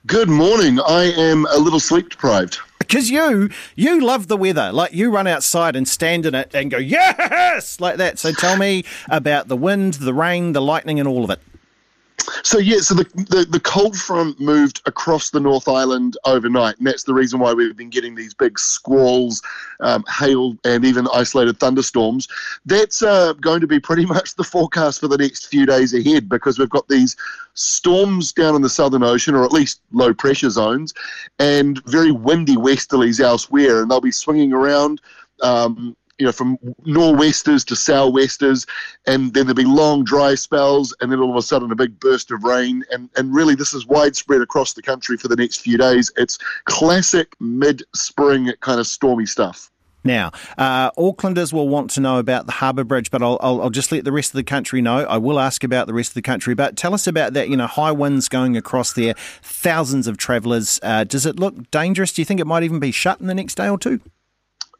[0.06, 0.78] Good morning.
[0.78, 2.58] I am a little sleep deprived.
[2.78, 6.70] Because you you love the weather, like you run outside and stand in it and
[6.70, 8.20] go yes, like that.
[8.20, 11.40] So tell me about the wind, the rain, the lightning, and all of it.
[12.42, 16.86] So yeah, so the, the the cold front moved across the North Island overnight, and
[16.86, 19.42] that's the reason why we've been getting these big squalls,
[19.80, 22.28] um, hail, and even isolated thunderstorms.
[22.64, 26.28] That's uh, going to be pretty much the forecast for the next few days ahead,
[26.28, 27.16] because we've got these
[27.54, 30.94] storms down in the Southern Ocean, or at least low pressure zones,
[31.38, 35.00] and very windy westerlies elsewhere, and they'll be swinging around.
[35.42, 38.66] Um, you know, from nor'westers to sou'westers,
[39.06, 41.98] and then there'll be long dry spells, and then all of a sudden a big
[42.00, 45.60] burst of rain, and and really this is widespread across the country for the next
[45.60, 46.10] few days.
[46.16, 49.70] It's classic mid-spring kind of stormy stuff.
[50.04, 53.70] Now, uh, Aucklanders will want to know about the Harbour Bridge, but I'll, I'll, I'll
[53.70, 54.98] just let the rest of the country know.
[54.98, 57.48] I will ask about the rest of the country, but tell us about that.
[57.48, 60.78] You know, high winds going across there, thousands of travellers.
[60.82, 62.12] Uh, does it look dangerous?
[62.12, 64.00] Do you think it might even be shut in the next day or two?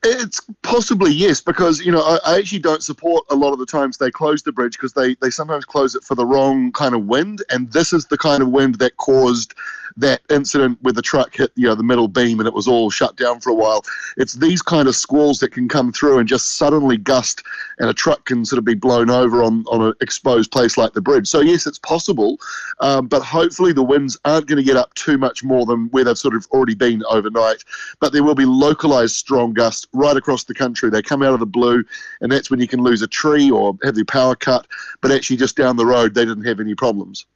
[0.08, 3.66] It's possibly yes, because you know I, I actually don't support a lot of the
[3.66, 6.94] times they close the bridge because they they sometimes close it for the wrong kind
[6.94, 9.54] of wind, and this is the kind of wind that caused
[9.96, 12.90] that incident where the truck hit you know the middle beam and it was all
[12.90, 13.84] shut down for a while.
[14.16, 17.42] It's these kind of squalls that can come through and just suddenly gust,
[17.78, 20.92] and a truck can sort of be blown over on on an exposed place like
[20.92, 21.28] the bridge.
[21.28, 22.38] So yes, it's possible,
[22.80, 26.04] um, but hopefully the winds aren't going to get up too much more than where
[26.04, 27.64] they've sort of already been overnight.
[28.00, 30.90] But there will be localized strong gusts right across the country.
[30.90, 31.84] They come out of the blue,
[32.20, 34.66] and that's when you can lose a tree or have your power cut.
[35.00, 37.26] But actually, just down the road, they didn't have any problems.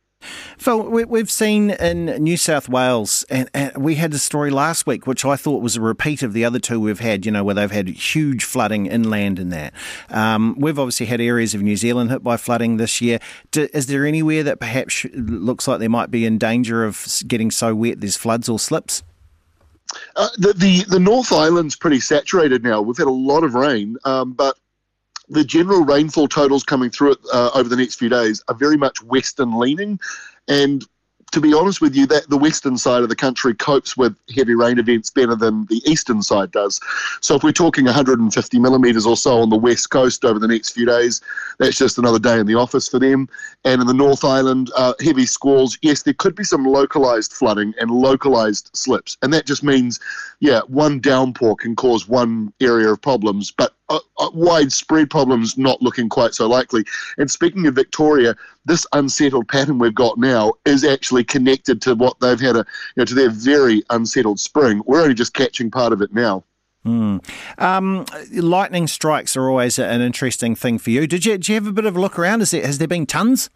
[0.60, 5.06] Phil, we, we've seen in New South Wales, and, we had a story last week,
[5.06, 7.54] which I thought was a repeat of the other two we've had, you know, where
[7.54, 9.72] they've had huge flooding inland and that.
[10.10, 13.20] Um, we've obviously had areas of New Zealand hit by flooding this year.
[13.52, 17.50] Do, is there anywhere that perhaps looks like they might be in danger of getting
[17.50, 19.02] so wet there's floods or slips?
[20.14, 22.80] Uh, the, the the North Island's pretty saturated now.
[22.80, 24.56] We've had a lot of rain, um, but
[25.30, 28.76] the general rainfall totals coming through it uh, over the next few days are very
[28.76, 29.98] much western leaning,
[30.48, 30.84] and
[31.32, 34.54] to be honest with you, that the western side of the country copes with heavy
[34.54, 36.80] rain events better than the eastern side does.
[37.20, 40.70] So if we're talking 150 millimetres or so on the west coast over the next
[40.70, 41.20] few days,
[41.58, 43.28] that's just another day in the office for them.
[43.64, 45.78] And in the North Island, uh, heavy squalls.
[45.82, 50.00] Yes, there could be some localised flooding and localised slips, and that just means,
[50.40, 55.82] yeah, one downpour can cause one area of problems, but uh, uh, widespread problems not
[55.82, 56.84] looking quite so likely.
[57.18, 58.34] And speaking of Victoria,
[58.64, 63.00] this unsettled pattern we've got now is actually connected to what they've had a, you
[63.00, 64.82] know, to their very unsettled spring.
[64.86, 66.44] We're only just catching part of it now.
[66.86, 67.22] Mm.
[67.58, 71.06] Um, lightning strikes are always an interesting thing for you.
[71.06, 72.40] Did you, did you have a bit of a look around?
[72.40, 73.50] Is there, has there been tons?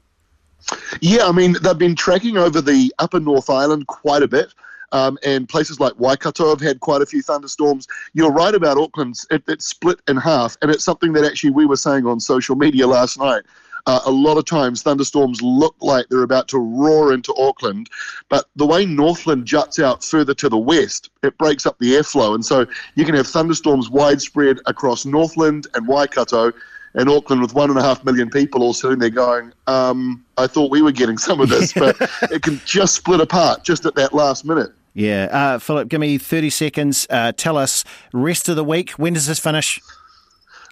[1.01, 4.53] Yeah, I mean, they've been tracking over the upper North Island quite a bit.
[4.95, 7.88] Um, and places like Waikato have had quite a few thunderstorms.
[8.12, 11.66] You're right about Auckland; it, it's split in half, and it's something that actually we
[11.66, 13.42] were saying on social media last night.
[13.86, 17.90] Uh, a lot of times, thunderstorms look like they're about to roar into Auckland,
[18.28, 22.34] but the way Northland juts out further to the west, it breaks up the airflow,
[22.34, 22.64] and so
[22.95, 26.53] you can have thunderstorms widespread across Northland and Waikato.
[26.97, 30.47] And Auckland, with one and a half million people, all sitting there going, um, "I
[30.47, 31.97] thought we were getting some of this, but
[32.30, 36.18] it can just split apart just at that last minute." Yeah, uh, Philip, give me
[36.18, 37.07] thirty seconds.
[37.11, 38.90] Uh, tell us rest of the week.
[38.92, 39.80] When does this finish?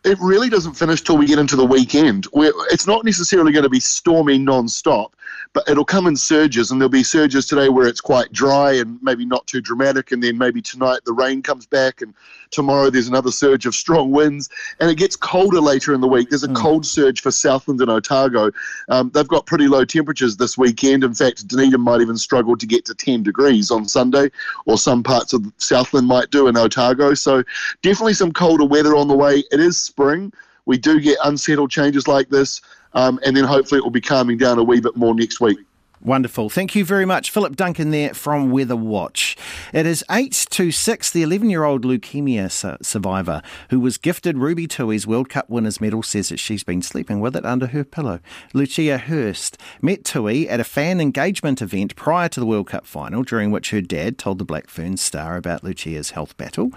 [0.04, 2.24] it really doesn't finish till we get into the weekend.
[2.26, 5.14] Where it's not necessarily going to be stormy non-stop,
[5.52, 8.98] but it'll come in surges, and there'll be surges today where it's quite dry and
[9.02, 12.14] maybe not too dramatic, and then maybe tonight the rain comes back, and
[12.50, 14.48] tomorrow there's another surge of strong winds,
[14.80, 16.30] and it gets colder later in the week.
[16.30, 16.56] There's a mm.
[16.56, 18.50] cold surge for Southland and Otago.
[18.88, 21.04] Um, they've got pretty low temperatures this weekend.
[21.04, 24.30] In fact, Dunedin might even struggle to get to 10 degrees on Sunday,
[24.66, 27.14] or some parts of Southland might do in Otago.
[27.14, 27.42] So
[27.82, 29.44] definitely some colder weather on the way.
[29.50, 30.32] It is spring.
[30.64, 32.60] We do get unsettled changes like this
[32.94, 35.58] um, and then hopefully it will be calming down a wee bit more next week.
[36.04, 36.50] Wonderful.
[36.50, 37.30] Thank you very much.
[37.30, 39.36] Philip Duncan there from Weather Watch.
[39.72, 43.40] It is 826, the 11 year old leukemia su- survivor
[43.70, 47.36] who was gifted Ruby Tui's World Cup winners medal says that she's been sleeping with
[47.36, 48.18] it under her pillow.
[48.52, 53.22] Lucia Hurst met Tui at a fan engagement event prior to the World Cup final,
[53.22, 56.72] during which her dad told the Black Ferns star about Lucia's health battle.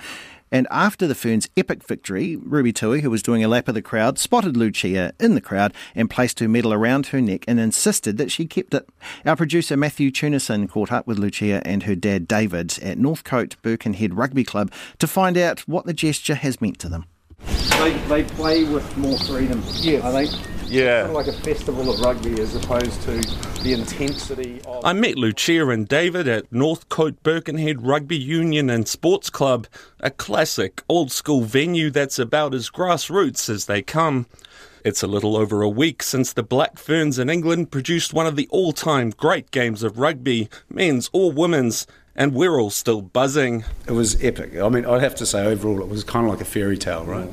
[0.56, 3.82] And after the Ferns' epic victory, Ruby Tui, who was doing a lap of the
[3.82, 8.18] crowd, spotted Lucia in the crowd and placed her medal around her neck and insisted
[8.18, 8.88] that she kept it.
[9.26, 14.14] Our producer Matthew Tunison caught up with Lucia and her dad David at Northcote Birkenhead
[14.14, 17.04] Rugby Club to find out what the gesture has meant to them.
[17.80, 20.48] They, they play with more freedom, Yeah, I think.
[20.68, 21.06] Yeah.
[21.06, 23.12] Sort of like a festival of rugby as opposed to
[23.64, 24.84] the intensity of.
[24.84, 29.68] I met Lucia and David at Northcote Birkenhead Rugby Union and Sports Club,
[30.00, 34.26] a classic old school venue that's about as grassroots as they come.
[34.84, 38.36] It's a little over a week since the Black Ferns in England produced one of
[38.36, 43.66] the all time great games of rugby, men's or women's, and we're all still buzzing.
[43.88, 44.58] It was epic.
[44.58, 47.06] I mean, I'd have to say overall it was kind of like a fairy tale,
[47.06, 47.30] right?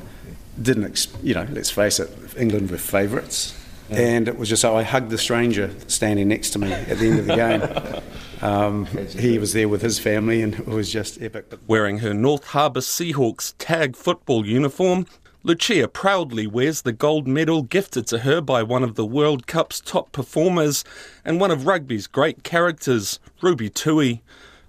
[0.61, 3.59] Didn't, you know, let's face it, England were favourites.
[3.89, 3.99] Yeah.
[3.99, 7.07] And it was just so I hugged the stranger standing next to me at the
[7.07, 8.03] end of the game.
[8.43, 11.45] Um, he was there with his family, and it was just epic.
[11.65, 15.05] Wearing her North Harbour Seahawks tag football uniform,
[15.43, 19.79] Lucia proudly wears the gold medal gifted to her by one of the World Cup's
[19.79, 20.83] top performers
[21.23, 24.21] and one of rugby's great characters, Ruby Tui.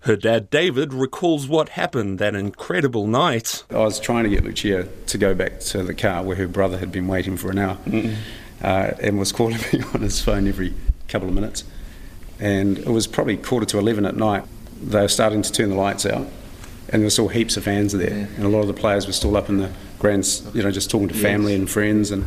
[0.04, 3.64] Her dad, David, recalls what happened that incredible night.
[3.70, 6.76] I was trying to get Lucia to go back to the car where her brother
[6.76, 7.78] had been waiting for an hour
[8.62, 10.74] uh, and was calling me on his phone every
[11.08, 11.64] couple of minutes.
[12.38, 14.44] And it was probably quarter to 11 at night.
[14.82, 16.26] They were starting to turn the lights out,
[16.90, 18.10] and there were still heaps of fans there.
[18.10, 18.26] Yeah.
[18.36, 20.90] And a lot of the players were still up in the grand, you know, just
[20.90, 21.60] talking to family yes.
[21.60, 22.10] and friends.
[22.10, 22.26] And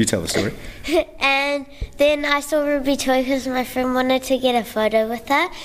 [0.00, 0.54] you tell the story.
[1.20, 1.66] and
[1.98, 5.48] then I saw Ruby Tui because my friend wanted to get a photo with her.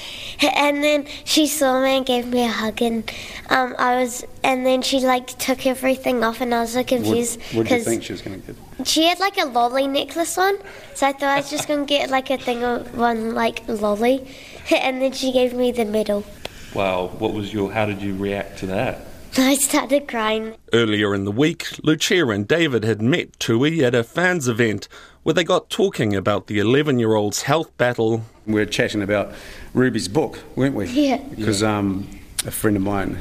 [0.66, 2.82] And then she saw me and gave me a hug.
[2.82, 3.10] And
[3.50, 7.42] um, I was, and then she like took everything off, and I was like confused.
[7.54, 8.88] What did you think she was going to get?
[8.88, 10.58] She had like a lolly necklace on,
[10.94, 13.68] so I thought I was just going to get like a thing of one like
[13.68, 14.28] lolly.
[14.72, 16.26] And then she gave me the medal.
[16.74, 17.72] Wow, what was your?
[17.72, 19.15] How did you react to that?
[19.38, 20.56] I started crying.
[20.72, 24.88] Earlier in the week, Lucia and David had met Tui at a fans event
[25.24, 28.24] where they got talking about the 11 year old's health battle.
[28.46, 29.34] We were chatting about
[29.74, 30.88] Ruby's book, weren't we?
[30.88, 31.18] Yeah.
[31.18, 32.08] Because um,
[32.46, 33.16] a friend of mine,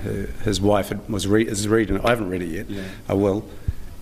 [0.45, 2.05] his wife was re- is reading it.
[2.05, 2.71] I haven't read it yet.
[2.71, 2.85] Yeah.
[3.09, 3.49] I will.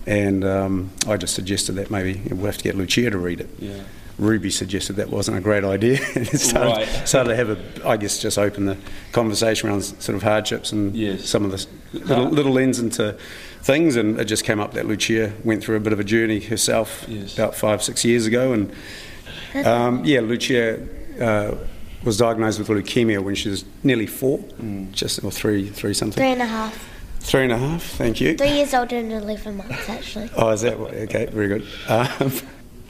[0.05, 3.49] And um, I just suggested that maybe we'll have to get Lucia to read it.
[3.57, 3.83] Yeah.
[4.19, 5.97] Ruby suggested that wasn't a great idea.
[6.25, 7.07] started, right.
[7.07, 8.77] started to have a, I guess, just open the
[9.11, 11.27] conversation around sort of hardships and yes.
[11.27, 13.17] some of the little, little lens into
[13.61, 13.95] things.
[13.95, 17.05] And it just came up that Lucia went through a bit of a journey herself
[17.07, 17.33] yes.
[17.33, 18.53] about five, six years ago.
[18.53, 20.87] And um, yeah, Lucia
[21.19, 21.55] uh,
[22.03, 24.91] was diagnosed with leukemia when she was nearly four, mm.
[24.91, 26.21] just or three, three something.
[26.21, 26.89] Three and a half.
[27.19, 27.83] Three and a half.
[27.83, 28.37] Thank you.
[28.37, 30.29] Three years older and eleven months, actually.
[30.35, 31.25] oh, is that okay?
[31.27, 31.67] Very good.
[31.87, 32.31] Um,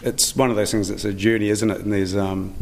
[0.03, 0.89] it's one of those things.
[0.89, 1.81] It's a journey, isn't it?
[1.81, 2.53] And there's, um,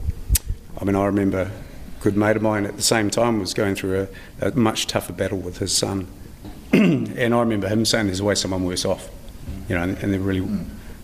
[0.79, 3.75] I mean, I remember a good mate of mine at the same time was going
[3.75, 4.07] through
[4.41, 6.07] a, a much tougher battle with his son,
[6.73, 9.09] and I remember him saying, "There's always someone worse off,"
[9.67, 10.47] you know, and, and there really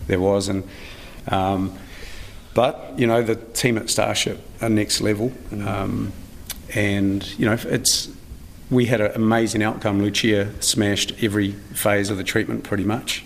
[0.06, 0.64] there was, and.
[1.28, 1.78] Um,
[2.58, 6.12] but you know the team at Starship are next level, um,
[6.74, 8.08] and you know it's
[8.68, 10.02] we had an amazing outcome.
[10.02, 13.24] Lucia smashed every phase of the treatment pretty much.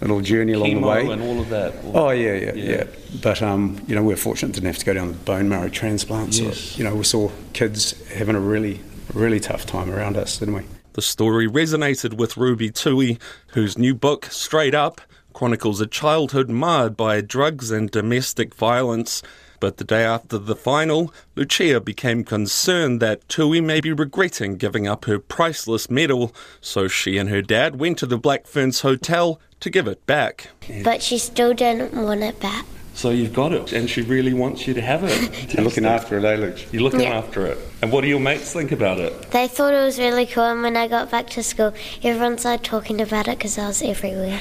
[0.00, 1.12] A little journey along Chemo the way.
[1.12, 1.74] and all of that.
[1.92, 2.70] Oh yeah, yeah, yeah.
[2.70, 2.84] yeah.
[3.22, 6.34] But um, you know, we're fortunate didn't have to go down the bone marrow transplant.
[6.34, 6.78] So Yes.
[6.78, 8.80] you know, we saw kids having a really,
[9.12, 10.62] really tough time around us, didn't we?
[10.94, 15.00] The story resonated with Ruby Tui, whose new book, Straight Up,
[15.34, 19.22] chronicles a childhood marred by drugs and domestic violence.
[19.60, 24.88] But the day after the final, Lucia became concerned that Tui may be regretting giving
[24.88, 29.38] up her priceless medal, so she and her dad went to the Black Ferns Hotel
[29.60, 30.48] to give it back.
[30.82, 32.64] But she still didn't want it back.
[32.94, 35.52] So you've got it, and she really wants you to have it.
[35.54, 36.72] You're looking after it, eh, Luke?
[36.72, 37.18] You're looking Yeah.
[37.18, 37.58] after it.
[37.82, 39.30] And what do your mates think about it?
[39.30, 42.64] They thought it was really cool, and when I got back to school, everyone started
[42.64, 44.40] talking about it because I was everywhere.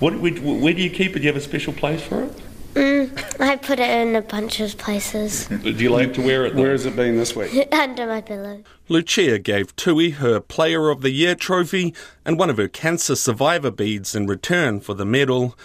[0.00, 1.20] What, where, where do you keep it?
[1.20, 2.32] Do you have a special place for it?
[2.74, 6.56] Mm, I put it in a bunch of places Do you like to wear it?
[6.56, 7.68] Where has it been this week?
[7.72, 8.64] under my pillow.
[8.88, 11.94] Lucia gave Tui her Player of the Year trophy
[12.24, 15.56] and one of her cancer survivor beads in return for the medal.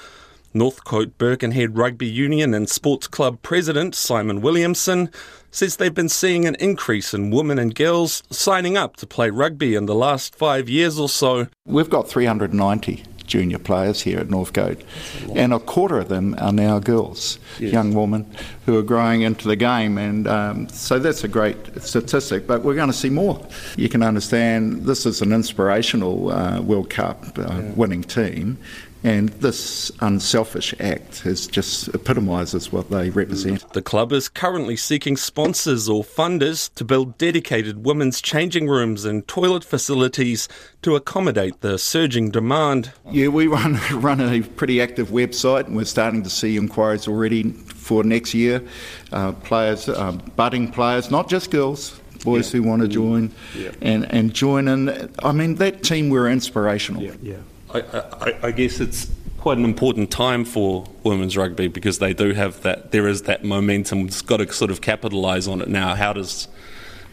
[0.54, 5.10] Northcote Birkenhead Rugby Union and Sports Club President Simon Williamson
[5.52, 9.76] says they've been seeing an increase in women and girls signing up to play rugby
[9.76, 11.48] in the last five years or so.
[11.66, 14.82] We've got 390 junior players here at Northcote,
[15.36, 17.72] and a quarter of them are now girls, Yes.
[17.72, 18.26] young women
[18.66, 22.46] who are growing into the game, and um, so that's a great statistic.
[22.48, 23.40] But we're going to see more.
[23.78, 28.58] You can understand this is an inspirational uh, World Cup uh, winning team.
[29.02, 33.72] And this unselfish act is just epitomises what they represent.
[33.72, 39.26] The club is currently seeking sponsors or funders to build dedicated women's changing rooms and
[39.26, 40.50] toilet facilities
[40.82, 42.92] to accommodate the surging demand.
[43.10, 47.52] Yeah, we run run a pretty active website, and we're starting to see inquiries already
[47.54, 48.62] for next year.
[49.14, 53.72] Uh, players, uh, budding players, not just girls, boys who want to join Yeah.
[53.82, 55.10] and and join in.
[55.24, 57.02] I mean, that team were inspirational.
[57.02, 57.36] Yeah.
[57.74, 62.34] I, I, I guess it's quite an important time for women's rugby because they do
[62.34, 62.92] have that.
[62.92, 64.08] There is that momentum.
[64.08, 65.96] It's got to sort of capitalise on it now.
[65.96, 66.48] How does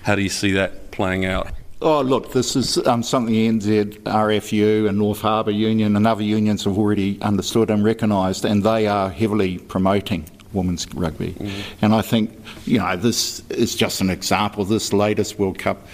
[0.03, 1.51] how do you see that playing out?
[1.83, 6.65] Oh, look, this is um, something NZ, RFU, and North Harbour Union and other unions
[6.65, 10.25] have already understood and recognised, and they are heavily promoting
[10.57, 11.35] women's rugby.
[11.83, 12.31] And I think,
[12.65, 14.65] you know, this is just an example.
[14.65, 15.87] This latest World Cup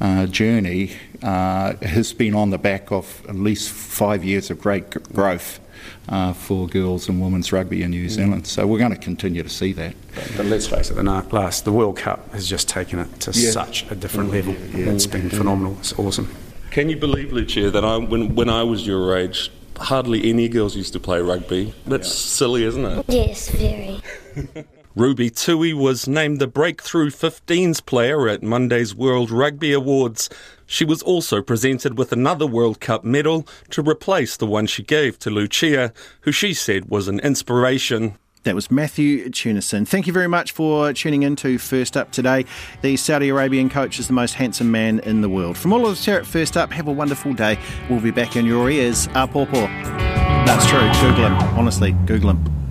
[0.00, 0.92] uh, journey
[1.22, 5.60] uh, has been on the back of at least five years of great g- growth.
[6.08, 9.48] Uh, for girls and women's rugby in New Zealand, so we're going to continue to
[9.48, 9.94] see that.
[10.36, 13.50] But let's face it, the last the World Cup has just taken it to Yeah.
[13.50, 14.54] such a different level.
[14.72, 15.76] It's been phenomenal.
[15.80, 16.28] It's awesome.
[16.70, 20.76] Can you believe, Lucia, that I, when when I was your age, hardly any girls
[20.76, 21.74] used to play rugby?
[21.86, 23.04] That's silly, isn't it?
[23.08, 24.00] Yes, very.
[24.96, 30.30] Ruby Tui was named the Breakthrough 15s player at Monday's World Rugby Awards.
[30.64, 35.18] She was also presented with another World Cup medal to replace the one she gave
[35.18, 38.16] to Lucia, who she said was an inspiration.
[38.46, 39.88] That was Matthew Tunison.
[39.88, 42.44] Thank you very much for tuning in to First Up today.
[42.80, 45.58] The Saudi Arabian coach is the most handsome man in the world.
[45.58, 47.58] From all of us here at First Up, have a wonderful day.
[47.90, 49.08] We'll be back in your ears.
[49.08, 49.66] Apopo.
[50.46, 50.78] That's true.
[51.00, 51.32] Google him.
[51.58, 52.65] Honestly, Google him.